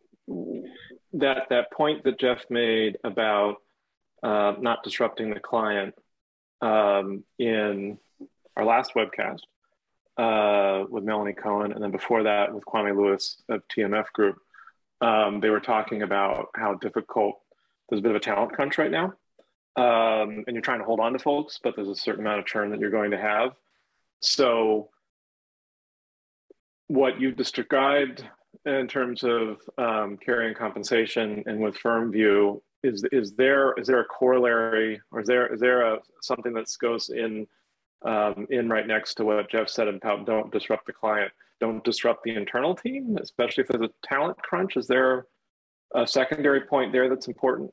that 1.12 1.42
that 1.50 1.70
point 1.70 2.02
that 2.04 2.18
Jeff 2.18 2.44
made 2.48 2.96
about 3.04 3.56
uh, 4.22 4.54
not 4.58 4.82
disrupting 4.82 5.32
the 5.32 5.40
client 5.40 5.94
um, 6.60 7.24
in 7.38 7.98
our 8.56 8.64
last 8.64 8.92
webcast 8.94 9.40
uh, 10.16 10.84
with 10.90 11.04
Melanie 11.04 11.32
Cohen, 11.32 11.72
and 11.72 11.82
then 11.82 11.90
before 11.90 12.24
that 12.24 12.52
with 12.52 12.64
Kwame 12.64 12.96
Lewis 12.96 13.40
of 13.48 13.62
TMF 13.68 14.06
Group, 14.12 14.38
um, 15.00 15.40
they 15.40 15.50
were 15.50 15.60
talking 15.60 16.02
about 16.02 16.48
how 16.54 16.74
difficult 16.74 17.36
there's 17.88 18.00
a 18.00 18.02
bit 18.02 18.10
of 18.10 18.16
a 18.16 18.20
talent 18.20 18.52
crunch 18.52 18.78
right 18.78 18.90
now, 18.90 19.14
um, 19.76 20.44
and 20.46 20.54
you're 20.54 20.60
trying 20.60 20.80
to 20.80 20.84
hold 20.84 21.00
on 21.00 21.12
to 21.12 21.18
folks, 21.18 21.60
but 21.62 21.76
there's 21.76 21.88
a 21.88 21.94
certain 21.94 22.20
amount 22.20 22.40
of 22.40 22.46
churn 22.46 22.70
that 22.70 22.80
you're 22.80 22.90
going 22.90 23.12
to 23.12 23.18
have. 23.18 23.52
So 24.20 24.90
what 26.88 27.20
you've 27.20 27.36
described 27.36 28.24
in 28.64 28.88
terms 28.88 29.22
of 29.22 29.58
um, 29.78 30.18
carrying 30.24 30.54
compensation 30.54 31.44
and 31.46 31.60
with 31.60 31.76
FirmView 31.78 32.60
is 32.82 33.04
is 33.10 33.32
there 33.32 33.74
is 33.74 33.86
there 33.86 34.00
a 34.00 34.04
corollary 34.04 35.00
or 35.10 35.20
is 35.20 35.26
there 35.26 35.52
is 35.52 35.60
there 35.60 35.82
a 35.82 35.98
something 36.22 36.52
that 36.52 36.66
goes 36.80 37.08
in 37.08 37.46
um, 38.04 38.46
in 38.50 38.68
right 38.68 38.86
next 38.86 39.14
to 39.14 39.24
what 39.24 39.50
Jeff 39.50 39.68
said 39.68 39.88
about 39.88 40.24
don't 40.24 40.52
disrupt 40.52 40.86
the 40.86 40.92
client, 40.92 41.32
don't 41.60 41.82
disrupt 41.82 42.22
the 42.22 42.34
internal 42.34 42.74
team, 42.74 43.18
especially 43.20 43.62
if 43.62 43.68
there's 43.68 43.90
a 43.90 44.08
talent 44.08 44.38
crunch. 44.38 44.76
Is 44.76 44.86
there 44.86 45.26
a 45.94 46.06
secondary 46.06 46.60
point 46.60 46.92
there 46.92 47.08
that's 47.08 47.26
important? 47.26 47.72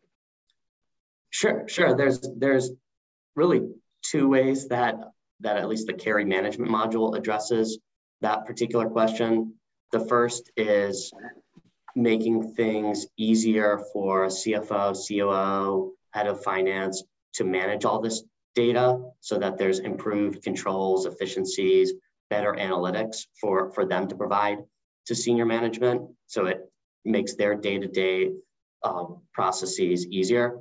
Sure, 1.30 1.68
sure. 1.68 1.96
There's 1.96 2.28
there's 2.38 2.72
really 3.36 3.68
two 4.02 4.28
ways 4.28 4.68
that 4.70 4.96
that 5.42 5.58
at 5.58 5.68
least 5.68 5.88
the 5.88 5.94
carry 5.94 6.26
management 6.26 6.72
module 6.72 7.16
addresses 7.16 7.78
that 8.22 8.46
particular 8.46 8.90
question. 8.90 9.54
The 9.92 10.00
first 10.08 10.52
is 10.58 11.12
making 11.96 12.54
things 12.54 13.08
easier 13.18 13.80
for 13.94 14.28
CFO, 14.28 14.96
COO, 15.08 15.94
head 16.12 16.28
of 16.28 16.44
finance 16.44 17.04
to 17.34 17.44
manage 17.44 17.86
all 17.86 18.02
this 18.02 18.24
data 18.54 19.02
so 19.20 19.38
that 19.38 19.58
there's 19.58 19.80
improved 19.80 20.44
controls, 20.44 21.06
efficiencies, 21.06 21.94
better 22.30 22.54
analytics 22.54 23.26
for, 23.40 23.72
for 23.72 23.86
them 23.86 24.08
to 24.08 24.16
provide 24.16 24.60
to 25.06 25.16
senior 25.16 25.46
management. 25.46 26.10
So 26.28 26.48
it 26.48 26.70
makes 27.04 27.36
their 27.36 27.56
day-to-day 27.56 28.32
um, 28.84 29.22
processes 29.34 30.08
easier. 30.08 30.58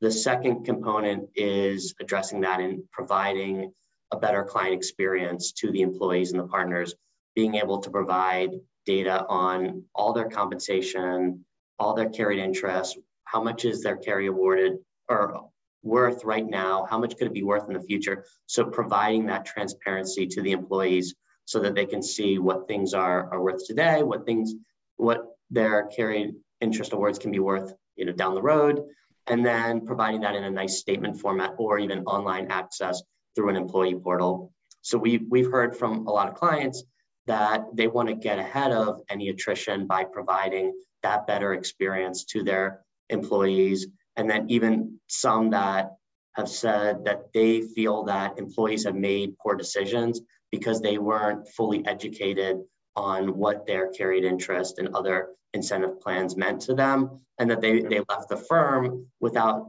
The 0.00 0.10
second 0.10 0.64
component 0.64 1.28
is 1.34 1.94
addressing 2.00 2.40
that 2.42 2.60
and 2.60 2.84
providing 2.90 3.72
a 4.12 4.16
better 4.16 4.44
client 4.44 4.74
experience 4.74 5.52
to 5.52 5.70
the 5.70 5.82
employees 5.82 6.32
and 6.32 6.40
the 6.40 6.46
partners, 6.46 6.94
being 7.34 7.56
able 7.56 7.78
to 7.80 7.90
provide 7.90 8.50
data 8.90 9.24
on 9.28 9.84
all 9.94 10.12
their 10.12 10.28
compensation, 10.28 11.44
all 11.78 11.94
their 11.94 12.08
carried 12.08 12.40
interest, 12.40 12.98
how 13.24 13.40
much 13.48 13.64
is 13.64 13.82
their 13.82 13.96
carry 13.96 14.26
awarded 14.26 14.72
or 15.08 15.48
worth 15.82 16.24
right 16.24 16.46
now, 16.46 16.86
how 16.90 16.98
much 16.98 17.16
could 17.16 17.28
it 17.28 17.32
be 17.32 17.44
worth 17.52 17.66
in 17.68 17.74
the 17.74 17.86
future. 17.90 18.24
So 18.46 18.64
providing 18.64 19.26
that 19.26 19.46
transparency 19.46 20.26
to 20.34 20.42
the 20.42 20.52
employees 20.52 21.14
so 21.44 21.60
that 21.60 21.74
they 21.76 21.86
can 21.86 22.02
see 22.02 22.38
what 22.38 22.66
things 22.66 22.92
are, 22.92 23.32
are 23.32 23.42
worth 23.42 23.64
today, 23.64 24.02
what 24.02 24.26
things, 24.26 24.54
what 24.96 25.20
their 25.50 25.86
carried 25.96 26.34
interest 26.60 26.92
awards 26.92 27.18
can 27.18 27.30
be 27.30 27.38
worth 27.38 27.72
you 27.96 28.04
know, 28.04 28.12
down 28.12 28.34
the 28.34 28.42
road, 28.42 28.82
and 29.28 29.46
then 29.46 29.86
providing 29.86 30.22
that 30.22 30.34
in 30.34 30.44
a 30.44 30.50
nice 30.50 30.78
statement 30.78 31.20
format 31.20 31.54
or 31.58 31.78
even 31.78 32.00
online 32.16 32.48
access 32.50 33.02
through 33.34 33.50
an 33.50 33.56
employee 33.56 33.94
portal. 33.94 34.52
So 34.82 34.98
we, 34.98 35.18
we've 35.18 35.50
heard 35.50 35.76
from 35.76 36.06
a 36.08 36.10
lot 36.10 36.28
of 36.28 36.34
clients 36.34 36.82
that 37.26 37.64
they 37.74 37.86
want 37.86 38.08
to 38.08 38.14
get 38.14 38.38
ahead 38.38 38.72
of 38.72 39.00
any 39.08 39.28
attrition 39.28 39.86
by 39.86 40.04
providing 40.04 40.72
that 41.02 41.26
better 41.26 41.54
experience 41.54 42.24
to 42.24 42.42
their 42.42 42.82
employees. 43.08 43.86
And 44.16 44.28
then 44.28 44.46
even 44.48 44.98
some 45.08 45.50
that 45.50 45.92
have 46.34 46.48
said 46.48 47.04
that 47.04 47.32
they 47.32 47.62
feel 47.62 48.04
that 48.04 48.38
employees 48.38 48.84
have 48.84 48.94
made 48.94 49.36
poor 49.38 49.54
decisions 49.54 50.20
because 50.50 50.80
they 50.80 50.98
weren't 50.98 51.48
fully 51.48 51.86
educated 51.86 52.58
on 52.96 53.36
what 53.36 53.66
their 53.66 53.90
carried 53.90 54.24
interest 54.24 54.78
and 54.78 54.94
other 54.94 55.30
incentive 55.54 56.00
plans 56.00 56.36
meant 56.36 56.62
to 56.62 56.74
them 56.74 57.20
and 57.38 57.50
that 57.50 57.60
they, 57.60 57.80
they 57.80 58.00
left 58.08 58.28
the 58.28 58.36
firm 58.36 59.06
without 59.20 59.66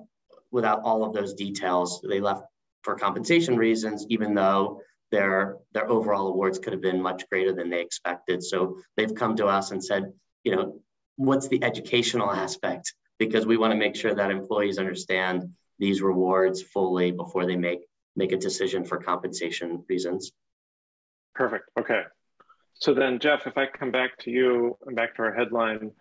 without 0.52 0.82
all 0.84 1.04
of 1.06 1.14
those 1.14 1.34
details 1.34 2.02
they 2.08 2.20
left 2.20 2.44
for 2.84 2.96
compensation 2.96 3.58
reasons, 3.58 4.06
even 4.10 4.34
though 4.34 4.82
their 5.12 5.58
their 5.74 5.90
overall 5.90 6.28
awards 6.28 6.58
could 6.60 6.74
have 6.74 6.82
been 6.82 7.02
much 7.02 7.28
greater 7.30 7.54
than 7.54 7.70
they 7.70 7.82
expected. 7.82 8.44
So 8.44 8.78
they've 8.96 9.14
come 9.14 9.36
to 9.38 9.48
us 9.48 9.72
and 9.72 9.84
said, 9.84 10.12
you 10.44 10.56
know, 10.56 10.82
what's 11.18 11.48
the 11.48 11.64
educational 11.64 12.32
aspect? 12.32 12.94
Because 13.20 13.46
we 13.46 13.58
want 13.58 13.72
to 13.72 13.78
make 13.78 13.96
sure 13.96 14.16
that 14.16 14.32
employees 14.32 14.80
understand 14.80 15.54
these 15.78 16.02
rewards 16.02 16.62
fully 16.62 17.12
before 17.12 17.46
they 17.46 17.56
make 17.56 17.82
make 18.16 18.32
a 18.32 18.38
decision 18.38 18.84
for 18.84 18.98
compensation 18.98 19.84
reasons. 19.88 20.32
Perfect. 21.34 21.70
Okay. 21.80 22.04
So 22.76 22.94
then, 22.94 23.20
Jeff, 23.20 23.48
if 23.48 23.58
I 23.58 23.68
come 23.68 23.92
back 23.92 24.18
to 24.20 24.32
you 24.32 24.78
and 24.86 24.96
back 24.96 25.16
to 25.16 25.24
our 25.24 25.34
headline, 25.34 25.92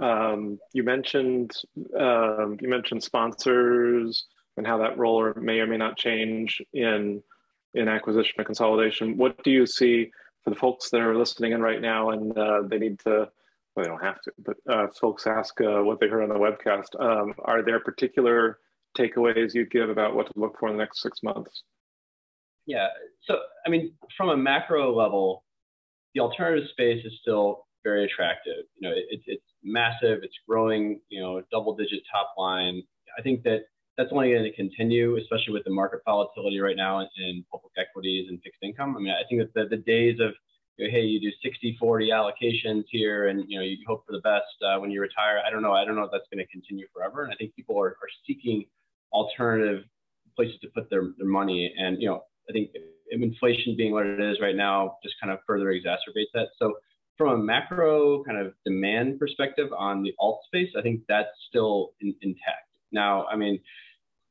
um, 0.00 0.58
you 0.72 0.82
mentioned 0.82 1.52
um, 1.98 2.58
you 2.60 2.68
mentioned 2.68 3.02
sponsors 3.02 4.26
and 4.56 4.66
how 4.66 4.78
that 4.78 4.98
role 4.98 5.32
may 5.36 5.60
or 5.60 5.66
may 5.66 5.76
not 5.76 5.96
change 5.96 6.60
in 6.72 7.22
in 7.74 7.88
acquisition 7.88 8.34
and 8.38 8.46
consolidation. 8.46 9.16
What 9.16 9.42
do 9.44 9.50
you 9.50 9.66
see 9.66 10.10
for 10.42 10.50
the 10.50 10.56
folks 10.56 10.90
that 10.90 11.00
are 11.00 11.16
listening 11.16 11.52
in 11.52 11.60
right 11.60 11.80
now 11.80 12.10
and 12.10 12.36
uh, 12.36 12.62
they 12.62 12.78
need 12.78 12.98
to, 13.00 13.28
well, 13.74 13.84
they 13.84 13.84
don't 13.84 14.02
have 14.02 14.20
to, 14.22 14.32
but 14.38 14.56
uh, 14.68 14.86
folks 15.00 15.26
ask 15.26 15.60
uh, 15.60 15.82
what 15.82 16.00
they 16.00 16.08
heard 16.08 16.22
on 16.22 16.28
the 16.28 16.34
webcast. 16.34 16.98
Um, 17.00 17.34
are 17.44 17.62
there 17.62 17.80
particular 17.80 18.58
takeaways 18.96 19.54
you'd 19.54 19.70
give 19.70 19.90
about 19.90 20.14
what 20.14 20.26
to 20.26 20.32
look 20.36 20.58
for 20.58 20.68
in 20.68 20.76
the 20.76 20.82
next 20.82 21.02
six 21.02 21.22
months? 21.22 21.62
Yeah, 22.66 22.88
so 23.22 23.38
I 23.66 23.70
mean, 23.70 23.92
from 24.16 24.28
a 24.28 24.36
macro 24.36 24.94
level, 24.94 25.44
the 26.14 26.20
alternative 26.20 26.68
space 26.70 27.04
is 27.04 27.18
still 27.20 27.66
very 27.84 28.04
attractive. 28.04 28.64
You 28.78 28.88
know, 28.88 28.94
it, 28.94 29.20
it's 29.26 29.44
massive, 29.62 30.20
it's 30.22 30.36
growing, 30.46 31.00
you 31.08 31.20
know, 31.22 31.42
double 31.50 31.74
digit 31.74 32.02
top 32.10 32.34
line. 32.36 32.82
I 33.18 33.22
think 33.22 33.42
that 33.44 33.62
that's 33.98 34.10
only 34.12 34.30
going 34.30 34.44
to 34.44 34.54
continue, 34.54 35.16
especially 35.16 35.52
with 35.52 35.64
the 35.64 35.70
market 35.70 36.00
volatility 36.06 36.60
right 36.60 36.76
now 36.76 37.00
in, 37.00 37.08
in 37.18 37.44
public 37.50 37.72
equities 37.76 38.28
and 38.30 38.40
fixed 38.42 38.62
income. 38.62 38.96
I 38.96 39.00
mean, 39.00 39.12
I 39.12 39.26
think 39.28 39.42
that 39.42 39.52
the, 39.54 39.76
the 39.76 39.82
days 39.82 40.20
of 40.20 40.30
you 40.76 40.86
know, 40.86 40.92
hey, 40.92 41.02
you 41.02 41.20
do 41.20 41.32
60, 41.42 41.76
40 41.80 42.10
allocations 42.10 42.84
here, 42.90 43.26
and 43.26 43.44
you 43.48 43.58
know 43.58 43.64
you 43.64 43.76
hope 43.86 44.06
for 44.06 44.12
the 44.12 44.20
best 44.20 44.46
uh, 44.64 44.78
when 44.78 44.92
you 44.92 45.00
retire. 45.00 45.42
I 45.44 45.50
don't 45.50 45.62
know. 45.62 45.72
I 45.72 45.84
don't 45.84 45.96
know 45.96 46.04
if 46.04 46.12
that's 46.12 46.28
going 46.32 46.44
to 46.44 46.50
continue 46.50 46.86
forever. 46.94 47.24
And 47.24 47.32
I 47.32 47.36
think 47.36 47.56
people 47.56 47.78
are, 47.78 47.88
are 47.88 48.08
seeking 48.24 48.64
alternative 49.12 49.82
places 50.36 50.60
to 50.62 50.68
put 50.68 50.88
their, 50.90 51.10
their 51.18 51.26
money. 51.26 51.74
And 51.76 52.00
you 52.00 52.08
know, 52.08 52.22
I 52.48 52.52
think 52.52 52.70
inflation 53.10 53.74
being 53.76 53.92
what 53.92 54.06
it 54.06 54.20
is 54.20 54.38
right 54.40 54.54
now 54.54 54.98
just 55.02 55.16
kind 55.20 55.32
of 55.32 55.40
further 55.44 55.66
exacerbates 55.66 56.30
that. 56.34 56.48
So 56.60 56.74
from 57.16 57.40
a 57.40 57.42
macro 57.42 58.22
kind 58.22 58.38
of 58.38 58.52
demand 58.64 59.18
perspective 59.18 59.70
on 59.76 60.04
the 60.04 60.14
alt 60.20 60.40
space, 60.46 60.70
I 60.78 60.82
think 60.82 61.00
that's 61.08 61.28
still 61.48 61.90
in, 62.00 62.14
intact. 62.22 62.68
Now, 62.92 63.26
I 63.26 63.36
mean, 63.36 63.58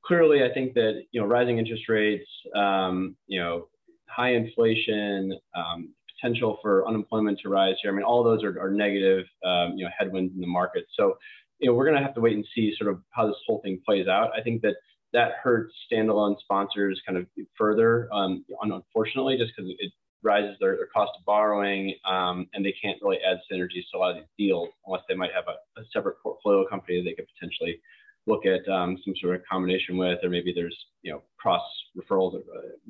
clearly, 0.07 0.43
I 0.43 0.53
think 0.53 0.73
that 0.75 1.03
you 1.11 1.21
know 1.21 1.27
rising 1.27 1.57
interest 1.57 1.83
rates, 1.89 2.29
um, 2.55 3.15
you 3.27 3.39
know, 3.39 3.67
high 4.07 4.33
inflation, 4.33 5.37
um, 5.55 5.93
potential 6.15 6.57
for 6.61 6.87
unemployment 6.87 7.39
to 7.43 7.49
rise 7.49 7.75
here. 7.81 7.91
I 7.91 7.95
mean, 7.95 8.03
all 8.03 8.23
those 8.23 8.43
are, 8.43 8.59
are 8.59 8.71
negative, 8.71 9.25
um, 9.45 9.73
you 9.75 9.85
know, 9.85 9.91
headwinds 9.97 10.33
in 10.33 10.41
the 10.41 10.47
market. 10.47 10.85
So, 10.97 11.17
you 11.59 11.69
know, 11.69 11.75
we're 11.75 11.85
going 11.85 11.97
to 11.97 12.03
have 12.03 12.15
to 12.15 12.21
wait 12.21 12.35
and 12.35 12.45
see 12.55 12.73
sort 12.77 12.91
of 12.91 13.01
how 13.11 13.27
this 13.27 13.35
whole 13.45 13.61
thing 13.63 13.79
plays 13.85 14.07
out. 14.07 14.31
I 14.37 14.41
think 14.41 14.61
that 14.61 14.75
that 15.13 15.33
hurts 15.41 15.73
standalone 15.91 16.39
sponsors 16.39 17.01
kind 17.05 17.17
of 17.17 17.27
further, 17.57 18.09
um, 18.13 18.45
unfortunately, 18.61 19.37
just 19.37 19.53
because 19.55 19.71
it 19.79 19.91
rises 20.23 20.57
their, 20.59 20.75
their, 20.75 20.87
cost 20.87 21.11
of 21.17 21.25
borrowing, 21.25 21.93
um, 22.05 22.47
and 22.53 22.65
they 22.65 22.73
can't 22.81 22.97
really 23.01 23.17
add 23.25 23.37
synergies 23.51 23.85
to 23.91 23.97
a 23.97 23.99
lot 23.99 24.11
of 24.11 24.17
these 24.17 24.25
deals 24.37 24.69
unless 24.85 25.03
they 25.07 25.15
might 25.15 25.31
have 25.33 25.45
a, 25.47 25.79
a 25.79 25.83
separate 25.93 26.15
portfolio 26.21 26.67
company 26.67 26.99
that 26.99 27.09
they 27.09 27.15
could 27.15 27.27
potentially 27.39 27.79
look 28.27 28.45
at 28.45 28.67
um, 28.71 28.97
some 29.03 29.15
sort 29.19 29.35
of 29.35 29.41
combination 29.49 29.97
with, 29.97 30.19
or 30.23 30.29
maybe 30.29 30.53
there's 30.53 30.77
you 31.01 31.11
know 31.11 31.23
cross 31.37 31.63
referrals 31.97 32.35
uh, 32.35 32.41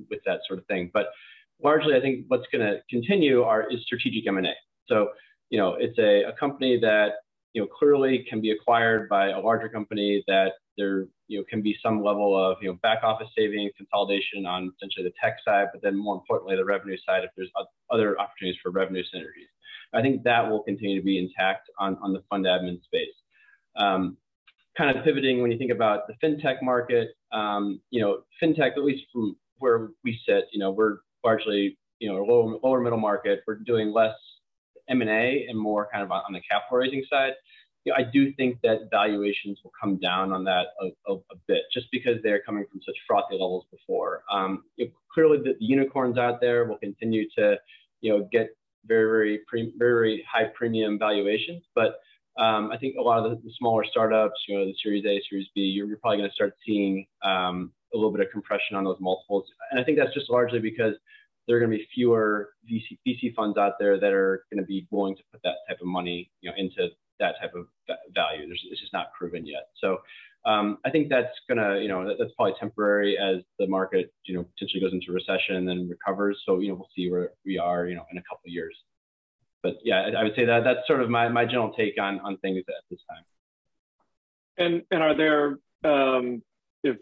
with 0.10 0.20
that 0.26 0.40
sort 0.48 0.60
of 0.60 0.66
thing. 0.66 0.90
But 0.94 1.08
largely, 1.64 1.96
I 1.96 2.02
think 2.02 2.26
what's 2.28 2.48
going 2.52 2.66
to 2.66 2.80
continue 2.90 3.44
are 3.44 3.72
is 3.72 3.82
strategic 3.84 4.28
M&A. 4.28 4.54
So 4.88 5.10
you 5.50 5.58
know 5.58 5.76
it's 5.76 5.98
a, 6.00 6.24
a 6.24 6.34
company 6.34 6.80
that 6.80 7.12
you 7.54 7.62
know 7.62 7.68
clearly 7.68 8.26
can 8.30 8.42
be 8.42 8.52
acquired 8.52 9.10
by 9.10 9.30
a 9.30 9.40
larger 9.40 9.70
company 9.70 10.24
that 10.28 10.54
there 10.78 11.08
you 11.28 11.40
know 11.40 11.46
can 11.50 11.62
be 11.62 11.76
some 11.82 12.04
level 12.04 12.38
of 12.38 12.58
you 12.62 12.70
know 12.70 12.78
back 12.84 13.00
office 13.04 13.30
savings 13.38 13.72
consolidation 13.78 14.46
on 14.46 14.72
essentially 14.76 15.04
the 15.04 15.14
tech 15.22 15.38
side 15.44 15.68
but 15.72 15.82
then 15.82 15.98
more 15.98 16.16
importantly 16.16 16.56
the 16.56 16.64
revenue 16.64 16.98
side 17.06 17.24
if 17.24 17.32
there's 17.36 17.52
other 17.90 18.20
opportunities 18.20 18.60
for 18.62 18.72
revenue 18.72 19.04
synergies 19.14 19.50
i 19.94 20.02
think 20.02 20.24
that 20.24 20.48
will 20.48 20.62
continue 20.64 21.00
to 21.00 21.06
be 21.06 21.18
intact 21.18 21.70
on, 21.80 21.98
on 22.02 22.14
the 22.14 22.22
fund 22.30 22.46
admin 22.46 22.82
space 22.84 23.16
um, 23.76 24.18
kind 24.78 24.96
of 24.96 25.04
pivoting 25.04 25.42
when 25.42 25.52
you 25.52 25.58
think 25.58 25.72
about 25.72 26.02
the 26.08 26.14
fintech 26.24 26.62
market, 26.62 27.10
um, 27.32 27.82
you 27.90 28.02
know, 28.02 28.22
fintech, 28.42 28.72
at 28.72 28.84
least 28.84 29.04
from 29.12 29.36
where 29.58 29.90
we 30.04 30.20
sit, 30.28 30.46
you 30.52 30.60
know, 30.60 30.72
we're 30.72 30.98
largely, 31.24 31.78
you 32.00 32.08
know, 32.08 32.24
lower, 32.24 32.58
lower 32.64 32.80
middle 32.80 33.00
market. 33.00 33.42
We're 33.48 33.56
doing 33.56 33.92
less 33.92 34.16
M&A 34.88 35.46
and 35.50 35.58
more 35.58 35.90
kind 35.92 36.04
of 36.04 36.12
on, 36.12 36.22
on 36.28 36.34
the 36.34 36.42
capital 36.50 36.78
raising 36.78 37.04
side, 37.10 37.34
you 37.88 37.94
know, 37.94 38.06
I 38.06 38.12
do 38.12 38.34
think 38.34 38.60
that 38.64 38.90
valuations 38.92 39.60
will 39.64 39.72
come 39.80 39.98
down 39.98 40.34
on 40.34 40.44
that 40.44 40.68
a, 40.82 40.88
a, 41.10 41.16
a 41.16 41.36
bit, 41.48 41.62
just 41.74 41.88
because 41.90 42.18
they're 42.22 42.42
coming 42.42 42.66
from 42.70 42.82
such 42.86 42.96
frothy 43.08 43.36
levels 43.36 43.64
before. 43.72 44.24
Um, 44.30 44.66
you 44.76 44.88
know, 44.88 44.92
clearly, 45.14 45.38
the, 45.38 45.56
the, 45.58 45.66
unicorns 45.66 46.18
out 46.18 46.42
there 46.42 46.66
will 46.66 46.78
continue 46.80 47.30
to, 47.38 47.56
you 48.02 48.12
know, 48.12 48.28
get 48.30 48.50
very, 48.86 49.10
very, 49.10 49.40
pre- 49.48 49.74
very 49.78 50.26
high 50.30 50.52
premium 50.54 51.00
valuations, 51.00 51.64
but 51.76 52.02
um, 52.38 52.72
I 52.72 52.78
think 52.78 52.96
a 52.98 53.02
lot 53.02 53.26
of 53.26 53.32
the, 53.32 53.38
the, 53.38 53.52
smaller 53.58 53.84
startups, 53.90 54.40
you 54.48 54.58
know, 54.58 54.66
the 54.66 54.76
Series 54.82 55.06
A, 55.06 55.22
Series 55.30 55.48
B, 55.56 55.62
you're, 55.62 55.88
you're 55.88 55.98
probably 55.98 56.18
going 56.18 56.30
to 56.30 56.34
start 56.34 56.54
seeing 56.66 57.06
um, 57.24 57.72
a 57.94 57.98
little 57.98 58.12
bit 58.12 58.26
of 58.26 58.32
compression 58.32 58.76
on 58.76 58.84
those 58.84 58.98
multiples, 59.00 59.46
and 59.72 59.80
I 59.80 59.84
think 59.84 59.98
that's 59.98 60.14
just 60.14 60.30
largely 60.30 60.60
because 60.60 60.94
there 61.48 61.56
are 61.56 61.60
going 61.60 61.72
to 61.72 61.78
be 61.78 61.88
fewer 61.94 62.50
VC, 62.70 62.98
VC 63.08 63.34
funds 63.34 63.58
out 63.58 63.74
there 63.80 64.00
that 64.00 64.12
are 64.12 64.44
going 64.52 64.62
to 64.62 64.68
be 64.68 64.86
willing 64.92 65.16
to 65.16 65.24
put 65.32 65.42
that 65.44 65.56
type 65.68 65.80
of 65.80 65.88
money, 65.88 66.30
you 66.42 66.50
know, 66.50 66.56
into 66.58 66.90
that 67.20 67.36
type 67.42 67.54
of 67.56 67.68
value. 68.14 68.46
There's, 68.46 68.64
it's 68.70 68.82
just 68.82 68.94
not 68.94 69.14
proven 69.18 69.46
yet. 69.46 69.70
So 69.82 70.00
um, 70.46 70.78
I 70.86 70.90
think 70.90 71.10
that's 71.10 71.34
gonna, 71.50 71.80
you 71.80 71.88
know, 71.88 72.08
that, 72.08 72.16
that's 72.20 72.32
probably 72.36 72.54
temporary 72.60 73.18
as 73.18 73.44
the 73.60 73.68
market, 73.68 74.14
you 74.26 74.36
know, 74.36 74.44
potentially 74.44 74.82
goes 74.82 74.94
into 74.94 75.12
recession 75.12 75.56
and 75.56 75.68
then 75.68 75.90
recovers. 75.90 76.42
So 76.46 76.60
you 76.60 76.70
know, 76.70 76.76
we'll 76.76 76.90
see 76.96 77.10
where 77.10 77.32
we 77.46 77.58
are, 77.58 77.88
you 77.88 77.96
know, 77.96 78.06
in 78.12 78.18
a 78.18 78.22
couple 78.22 78.44
of 78.46 78.54
years. 78.54 78.76
But 79.64 79.78
yeah, 79.84 80.12
I, 80.18 80.24
would 80.24 80.36
say 80.36 80.46
that 80.46 80.64
that's 80.64 80.88
sort 80.88 81.02
of 81.02 81.10
my 81.10 81.28
my 81.30 81.46
general 81.46 81.74
take 81.74 82.00
on 82.00 82.20
on 82.22 82.38
things 82.38 82.60
at 82.60 82.84
this 82.90 83.00
time. 83.10 83.24
And 84.58 84.84
and 84.92 85.04
are 85.04 85.16
there 85.16 85.60
um, 85.84 86.42
if 86.84 86.98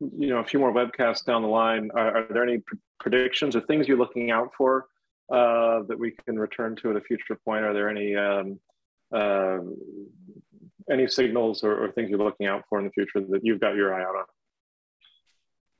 you 0.00 0.28
know 0.28 0.38
a 0.38 0.44
few 0.44 0.58
more 0.58 0.72
webcasts 0.72 1.24
down 1.24 1.42
the 1.42 1.48
line, 1.48 1.90
are, 1.94 2.18
are 2.18 2.26
there 2.32 2.42
any 2.42 2.62
predictions 3.00 3.54
or 3.54 3.60
things 3.62 3.86
you're 3.86 3.98
looking 3.98 4.30
out 4.30 4.50
for 4.56 4.86
uh, 5.30 5.82
that 5.88 5.98
we 5.98 6.12
can 6.24 6.38
return 6.38 6.76
to 6.76 6.90
at 6.90 6.96
a 6.96 7.00
future 7.00 7.38
point? 7.44 7.64
Are 7.64 7.74
there 7.74 7.88
any 7.88 8.16
um, 8.16 8.58
uh, 9.12 9.58
any 10.90 11.06
signals 11.06 11.62
or, 11.62 11.84
or, 11.84 11.92
things 11.92 12.10
you're 12.10 12.18
looking 12.18 12.46
out 12.46 12.64
for 12.68 12.78
in 12.78 12.84
the 12.84 12.90
future 12.90 13.20
that 13.30 13.40
you've 13.42 13.60
got 13.60 13.74
your 13.74 13.94
eye 13.94 14.02
out 14.02 14.14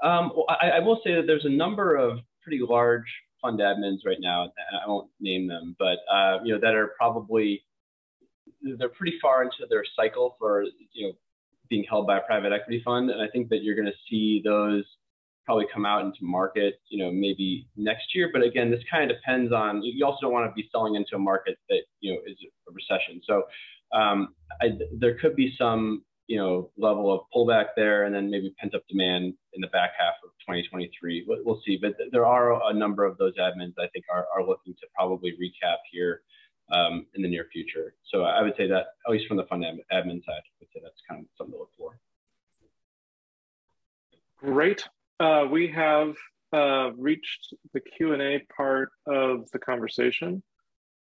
on? 0.02 0.10
Um, 0.10 0.32
well, 0.34 0.46
I, 0.48 0.70
I, 0.70 0.78
will 0.80 1.00
say 1.04 1.14
that 1.14 1.26
there's 1.26 1.44
a 1.44 1.50
number 1.50 1.96
of 1.96 2.20
pretty 2.42 2.60
large 2.60 3.12
fund 3.40 3.60
admins 3.60 3.98
right 4.04 4.18
now. 4.20 4.52
I 4.84 4.88
won't 4.88 5.10
name 5.20 5.46
them, 5.46 5.76
but 5.78 5.98
uh, 6.12 6.38
you 6.44 6.54
know 6.54 6.60
that 6.60 6.74
are 6.74 6.92
probably 6.98 7.64
they're 8.78 8.88
pretty 8.88 9.18
far 9.20 9.42
into 9.42 9.66
their 9.68 9.84
cycle 9.96 10.36
for 10.38 10.64
you 10.92 11.08
know 11.08 11.12
being 11.68 11.84
held 11.88 12.06
by 12.06 12.18
a 12.18 12.20
private 12.22 12.52
equity 12.52 12.82
fund, 12.84 13.10
and 13.10 13.20
I 13.22 13.28
think 13.28 13.48
that 13.50 13.62
you're 13.62 13.74
going 13.74 13.86
to 13.86 13.98
see 14.08 14.40
those 14.44 14.84
probably 15.48 15.66
come 15.72 15.86
out 15.86 16.04
into 16.04 16.18
market, 16.20 16.78
you 16.90 17.02
know, 17.02 17.10
maybe 17.10 17.66
next 17.74 18.14
year. 18.14 18.28
But 18.30 18.42
again, 18.42 18.70
this 18.70 18.82
kind 18.90 19.10
of 19.10 19.16
depends 19.16 19.50
on. 19.50 19.82
You 19.82 20.04
also 20.04 20.18
don't 20.22 20.32
want 20.32 20.50
to 20.50 20.54
be 20.54 20.68
selling 20.70 20.94
into 20.94 21.16
a 21.16 21.18
market 21.18 21.56
that 21.70 21.82
you 22.00 22.12
know 22.12 22.20
is 22.26 22.36
a 22.68 22.72
recession. 22.72 23.22
So 23.24 23.44
um, 23.98 24.34
I, 24.60 24.72
there 24.98 25.18
could 25.18 25.34
be 25.36 25.54
some 25.58 26.04
you 26.28 26.36
know 26.36 26.70
level 26.76 27.12
of 27.12 27.22
pullback 27.34 27.68
there, 27.74 28.04
and 28.04 28.14
then 28.14 28.30
maybe 28.30 28.54
pent 28.58 28.74
up 28.74 28.86
demand 28.88 29.34
in 29.54 29.60
the 29.60 29.66
back 29.68 29.90
half 29.98 30.14
of 30.22 30.30
2023. 30.40 31.24
We'll, 31.26 31.38
we'll 31.44 31.60
see. 31.66 31.78
But 31.80 31.96
there 32.12 32.26
are 32.26 32.70
a 32.70 32.72
number 32.72 33.04
of 33.04 33.18
those 33.18 33.34
admins 33.36 33.74
I 33.78 33.88
think 33.88 34.04
are, 34.12 34.26
are 34.34 34.46
looking 34.46 34.74
to 34.74 34.86
probably 34.94 35.32
recap 35.32 35.78
here. 35.90 36.22
Um, 36.70 37.06
in 37.14 37.22
the 37.22 37.28
near 37.28 37.46
future. 37.50 37.94
So 38.12 38.24
I 38.24 38.42
would 38.42 38.52
say 38.58 38.68
that, 38.68 38.88
at 39.06 39.10
least 39.10 39.26
from 39.26 39.38
the 39.38 39.44
fund 39.44 39.64
admin 39.64 40.22
side, 40.22 40.42
I 40.44 40.52
would 40.60 40.68
say 40.70 40.80
that's 40.82 41.00
kind 41.08 41.22
of 41.22 41.26
something 41.38 41.54
to 41.54 41.60
look 41.60 41.70
for. 41.78 41.98
Great. 44.36 44.86
Uh, 45.18 45.46
we 45.50 45.68
have 45.68 46.14
uh, 46.52 46.90
reached 46.96 47.54
the 47.72 47.80
Q&A 47.80 48.44
part 48.54 48.90
of 49.06 49.50
the 49.50 49.58
conversation, 49.58 50.42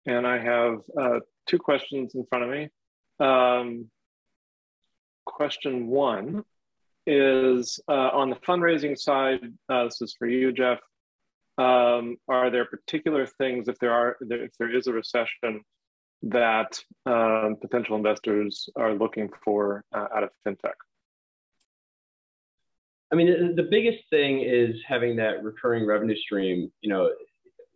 and 0.04 0.26
I 0.26 0.38
have 0.38 0.80
uh, 1.00 1.20
two 1.46 1.58
questions 1.58 2.14
in 2.14 2.26
front 2.26 2.44
of 2.44 2.50
me. 2.50 2.68
Um, 3.20 3.88
question 5.24 5.88
one 5.88 6.44
is 7.06 7.80
uh, 7.88 8.10
on 8.12 8.30
the 8.30 8.36
fundraising 8.36 8.98
side, 8.98 9.40
uh, 9.68 9.84
this 9.84 10.00
is 10.00 10.14
for 10.18 10.28
you, 10.28 10.52
Jeff, 10.52 10.78
um, 11.58 12.16
are 12.28 12.50
there 12.50 12.64
particular 12.64 13.26
things, 13.26 13.68
if 13.68 13.78
there 13.78 13.92
are, 13.92 14.16
if 14.20 14.52
there 14.58 14.74
is 14.74 14.86
a 14.86 14.92
recession, 14.92 15.62
that 16.22 16.78
um, 17.06 17.56
potential 17.60 17.96
investors 17.96 18.68
are 18.76 18.94
looking 18.94 19.28
for 19.44 19.84
uh, 19.92 20.06
out 20.14 20.22
of 20.22 20.30
fintech? 20.46 20.74
I 23.12 23.14
mean, 23.14 23.54
the, 23.56 23.64
biggest 23.64 23.98
thing 24.08 24.40
is 24.40 24.76
having 24.86 25.16
that 25.16 25.44
recurring 25.44 25.84
revenue 25.84 26.16
stream. 26.16 26.72
You 26.80 26.88
know, 26.88 27.10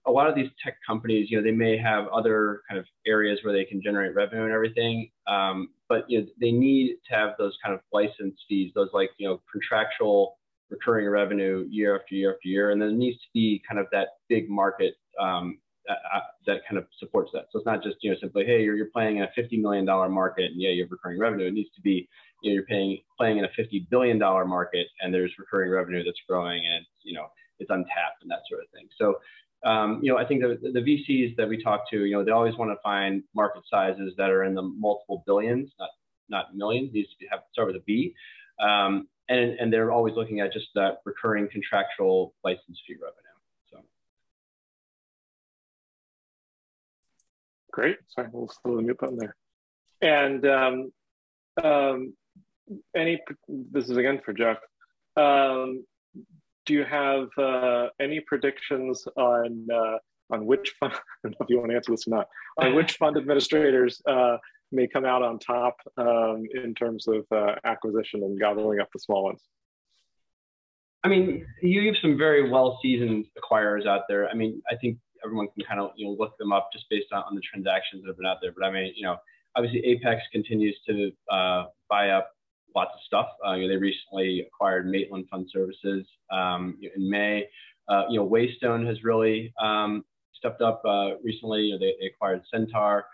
a 0.06 0.10
lot 0.10 0.28
of 0.28 0.34
these 0.34 0.48
tech 0.62 0.76
companies, 0.86 1.28
you 1.30 1.36
know, 1.36 1.42
they 1.42 1.56
may 1.56 1.76
have 1.76 2.06
other 2.08 2.62
kind 2.68 2.78
of 2.78 2.86
areas 3.06 3.40
where 3.42 3.52
they 3.52 3.64
can 3.64 3.82
generate 3.82 4.14
revenue 4.14 4.44
and 4.44 4.52
everything, 4.52 5.10
um, 5.26 5.70
but 5.88 6.08
you 6.08 6.20
know, 6.20 6.26
they 6.40 6.52
need 6.52 6.96
to 7.08 7.14
have 7.14 7.30
those 7.38 7.56
kind 7.62 7.74
of 7.74 7.80
license 7.92 8.38
fees, 8.48 8.72
those 8.74 8.88
like 8.92 9.10
you 9.18 9.28
know 9.28 9.40
contractual 9.50 10.38
recurring 10.70 11.08
revenue 11.08 11.66
year 11.70 11.98
after 11.98 12.14
year 12.14 12.34
after 12.34 12.48
year, 12.48 12.70
and 12.70 12.80
there 12.80 12.90
needs 12.90 13.18
to 13.18 13.28
be 13.34 13.62
kind 13.68 13.80
of 13.80 13.86
that 13.92 14.08
big 14.28 14.48
market 14.48 14.94
um, 15.20 15.58
that, 15.86 15.98
uh, 16.14 16.20
that, 16.46 16.60
kind 16.68 16.78
of 16.78 16.86
supports 16.98 17.30
that. 17.32 17.46
So 17.52 17.58
it's 17.58 17.66
not 17.66 17.82
just 17.82 17.96
you 18.00 18.10
know 18.10 18.16
simply 18.20 18.44
hey 18.44 18.62
you're, 18.62 18.76
you're 18.76 18.90
playing 18.92 19.18
in 19.18 19.24
a 19.24 19.30
fifty 19.34 19.56
million 19.56 19.84
dollar 19.84 20.08
market 20.08 20.52
and 20.52 20.60
yeah 20.60 20.70
you 20.70 20.82
have 20.84 20.90
recurring 20.90 21.18
revenue. 21.18 21.46
It 21.46 21.54
needs 21.54 21.70
to 21.74 21.80
be 21.80 22.08
you 22.42 22.50
know, 22.50 22.54
you're 22.54 22.64
paying 22.64 22.98
playing 23.18 23.38
in 23.38 23.44
a 23.44 23.50
fifty 23.56 23.86
billion 23.90 24.18
dollar 24.18 24.44
market 24.44 24.86
and 25.00 25.12
there's 25.12 25.32
recurring 25.38 25.70
revenue 25.70 26.04
that's 26.04 26.20
growing 26.28 26.64
and 26.64 26.84
you 27.02 27.14
know 27.14 27.26
it's 27.58 27.70
untapped 27.70 28.22
and 28.22 28.30
that 28.30 28.40
sort 28.48 28.62
of 28.62 28.68
thing. 28.70 28.88
So 28.98 29.16
um, 29.64 30.00
you 30.02 30.12
know, 30.12 30.18
I 30.18 30.24
think 30.24 30.42
the, 30.42 30.58
the 30.72 30.80
VCs 30.80 31.36
that 31.36 31.48
we 31.48 31.62
talk 31.62 31.88
to, 31.90 32.04
you 32.04 32.12
know, 32.12 32.24
they 32.24 32.30
always 32.30 32.56
want 32.56 32.70
to 32.70 32.76
find 32.82 33.22
market 33.34 33.62
sizes 33.70 34.14
that 34.16 34.30
are 34.30 34.44
in 34.44 34.54
the 34.54 34.62
multiple 34.62 35.22
billions, 35.26 35.72
not 35.78 35.90
not 36.28 36.56
millions. 36.56 36.92
These 36.92 37.06
have 37.30 37.40
start 37.52 37.68
with 37.68 37.76
a 37.76 37.84
B, 37.86 38.14
um, 38.60 39.08
and 39.28 39.58
and 39.58 39.72
they're 39.72 39.92
always 39.92 40.14
looking 40.14 40.40
at 40.40 40.52
just 40.52 40.68
that 40.74 40.98
recurring 41.04 41.48
contractual 41.50 42.34
license 42.44 42.80
fee 42.86 42.94
revenue. 42.94 43.16
So 43.70 43.78
great. 47.72 47.96
Sorry, 48.08 48.28
we'll 48.30 48.52
slow 48.62 48.76
the 48.76 48.82
mute 48.82 48.98
button 48.98 49.18
there. 49.18 49.36
And 50.02 50.46
um, 50.46 50.92
um, 51.62 52.14
any, 52.94 53.20
this 53.48 53.88
is 53.88 53.96
again 53.96 54.20
for 54.24 54.32
Jeff. 54.32 54.58
Um, 55.16 55.84
do 56.66 56.74
you 56.74 56.84
have 56.84 57.28
uh, 57.38 57.88
any 58.00 58.20
predictions 58.20 59.06
on 59.16 59.66
uh, 59.72 59.98
on 60.30 60.44
which 60.44 60.74
fund? 60.78 60.92
I 60.94 60.98
don't 61.22 61.32
know 61.32 61.44
if 61.44 61.48
you 61.48 61.58
want 61.58 61.70
to 61.70 61.76
answer 61.76 61.92
this 61.92 62.06
or 62.06 62.10
not. 62.10 62.28
On 62.58 62.74
which 62.74 62.94
fund 62.94 63.16
administrators 63.16 64.00
uh, 64.08 64.38
may 64.72 64.86
come 64.86 65.04
out 65.04 65.22
on 65.22 65.38
top 65.38 65.76
um, 65.98 66.44
in 66.54 66.74
terms 66.74 67.06
of 67.06 67.26
uh, 67.30 67.54
acquisition 67.64 68.22
and 68.22 68.40
gobbling 68.40 68.80
up 68.80 68.88
the 68.92 68.98
small 68.98 69.24
ones? 69.24 69.42
I 71.04 71.08
mean, 71.08 71.46
you 71.62 71.86
have 71.86 71.96
some 72.00 72.16
very 72.16 72.50
well 72.50 72.78
seasoned 72.82 73.26
acquirers 73.38 73.86
out 73.86 74.02
there. 74.08 74.28
I 74.28 74.34
mean, 74.34 74.62
I 74.70 74.76
think 74.76 74.98
everyone 75.24 75.48
can 75.54 75.64
kind 75.66 75.80
of 75.80 75.90
you 75.96 76.06
know 76.06 76.16
look 76.18 76.36
them 76.38 76.52
up 76.52 76.70
just 76.72 76.86
based 76.90 77.12
on, 77.12 77.22
on 77.24 77.34
the 77.34 77.42
transactions 77.42 78.02
that 78.02 78.08
have 78.08 78.16
been 78.16 78.26
out 78.26 78.38
there. 78.42 78.52
But 78.56 78.66
I 78.66 78.70
mean, 78.70 78.92
you 78.96 79.04
know, 79.04 79.16
obviously 79.54 79.84
Apex 79.84 80.22
continues 80.32 80.76
to 80.88 81.12
uh, 81.30 81.64
buy 81.88 82.10
up 82.10 82.30
lots 82.76 82.90
of 82.94 83.00
stuff. 83.06 83.28
Uh, 83.44 83.54
you 83.54 83.62
know, 83.62 83.74
they 83.74 83.80
recently 83.80 84.46
acquired 84.46 84.86
Maitland 84.86 85.26
Fund 85.30 85.48
Services 85.52 86.06
um, 86.30 86.78
in 86.94 87.10
May. 87.10 87.48
Uh, 87.88 88.02
you 88.10 88.20
know, 88.20 88.28
Waystone 88.28 88.86
has 88.86 89.02
really 89.02 89.52
um, 89.60 90.04
stepped 90.34 90.60
up 90.60 90.82
uh, 90.86 91.16
recently. 91.24 91.62
You 91.62 91.72
know, 91.72 91.78
they, 91.78 91.94
they, 91.98 92.06
acquired 92.06 92.42
Centaur. 92.52 93.06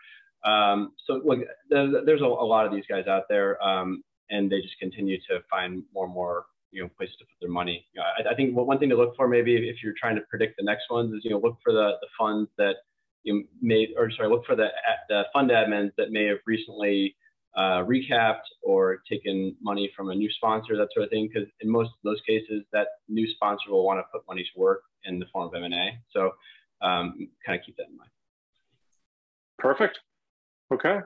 Um, 0.44 0.92
so 1.06 1.22
look, 1.24 1.38
there's 1.70 2.20
a, 2.20 2.24
a, 2.24 2.26
lot 2.26 2.66
of 2.66 2.72
these 2.72 2.84
guys 2.88 3.06
out 3.06 3.24
there, 3.28 3.62
um, 3.62 4.02
and 4.30 4.50
they 4.50 4.60
just 4.60 4.78
continue 4.80 5.18
to 5.30 5.40
find 5.48 5.84
more 5.94 6.06
and 6.06 6.14
more 6.14 6.46
you 6.72 6.82
know 6.82 6.88
places 6.96 7.14
to 7.18 7.24
put 7.24 7.36
their 7.40 7.50
money. 7.50 7.86
You 7.94 8.00
know, 8.00 8.06
I, 8.18 8.32
I, 8.32 8.34
think 8.34 8.56
one 8.56 8.78
thing 8.78 8.88
to 8.88 8.96
look 8.96 9.14
for 9.14 9.28
maybe 9.28 9.68
if 9.68 9.76
you're 9.82 9.94
trying 10.00 10.16
to 10.16 10.22
predict 10.22 10.56
the 10.58 10.64
next 10.64 10.90
ones 10.90 11.14
is 11.14 11.20
you 11.22 11.30
know 11.30 11.38
look 11.38 11.58
for 11.62 11.72
the 11.72 11.92
the 12.00 12.08
funds 12.18 12.50
that 12.58 12.76
you 13.22 13.44
may 13.60 13.88
or 13.96 14.10
sorry 14.10 14.28
look 14.28 14.44
for 14.44 14.56
the 14.56 14.68
the 15.08 15.22
fund 15.32 15.50
admins 15.50 15.92
that 15.96 16.10
may 16.10 16.26
have 16.26 16.38
recently 16.46 17.14
uh, 17.56 17.84
recapped 17.84 18.48
or 18.62 19.02
taken 19.08 19.54
money 19.60 19.90
from 19.96 20.10
a 20.10 20.14
new 20.14 20.30
sponsor, 20.30 20.76
that 20.76 20.88
sort 20.92 21.04
of 21.04 21.10
thing. 21.10 21.28
Because 21.32 21.48
in 21.60 21.70
most 21.70 21.88
of 21.88 22.02
those 22.04 22.20
cases, 22.26 22.64
that 22.72 22.88
new 23.08 23.28
sponsor 23.28 23.70
will 23.70 23.84
want 23.84 23.98
to 23.98 24.04
put 24.12 24.22
money 24.28 24.42
to 24.42 24.60
work 24.60 24.82
in 25.04 25.18
the 25.18 25.26
form 25.32 25.48
of 25.48 25.54
M&A. 25.54 25.98
So 26.10 26.32
um, 26.80 27.28
kind 27.44 27.58
of 27.58 27.64
keep 27.64 27.76
that 27.76 27.88
in 27.90 27.96
mind. 27.96 28.10
Perfect. 29.58 30.00
Okay. 30.72 31.00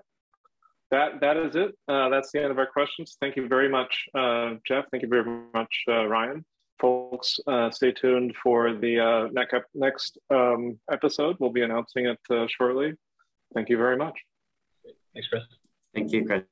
That, 0.90 1.20
that 1.20 1.36
is 1.36 1.56
it. 1.56 1.76
Uh, 1.88 2.08
that's 2.08 2.30
the 2.30 2.42
end 2.42 2.52
of 2.52 2.58
our 2.58 2.66
questions. 2.66 3.16
Thank 3.20 3.36
you 3.36 3.48
very 3.48 3.68
much, 3.68 4.06
uh, 4.14 4.54
Jeff. 4.66 4.84
Thank 4.90 5.02
you 5.02 5.08
very 5.08 5.24
much, 5.52 5.82
uh, 5.88 6.06
Ryan. 6.06 6.44
Folks, 6.80 7.40
uh, 7.46 7.70
stay 7.70 7.90
tuned 7.90 8.34
for 8.40 8.74
the 8.74 9.00
uh, 9.00 9.28
next, 9.32 9.54
next 9.74 10.18
um, 10.30 10.78
episode. 10.90 11.36
We'll 11.40 11.50
be 11.50 11.62
announcing 11.62 12.06
it 12.06 12.50
shortly. 12.50 12.92
Thank 13.54 13.68
you 13.68 13.78
very 13.78 13.96
much. 13.96 14.14
Thanks, 15.12 15.28
Chris. 15.28 15.42
Thank 15.96 16.12
you, 16.12 16.26
Chris. 16.26 16.42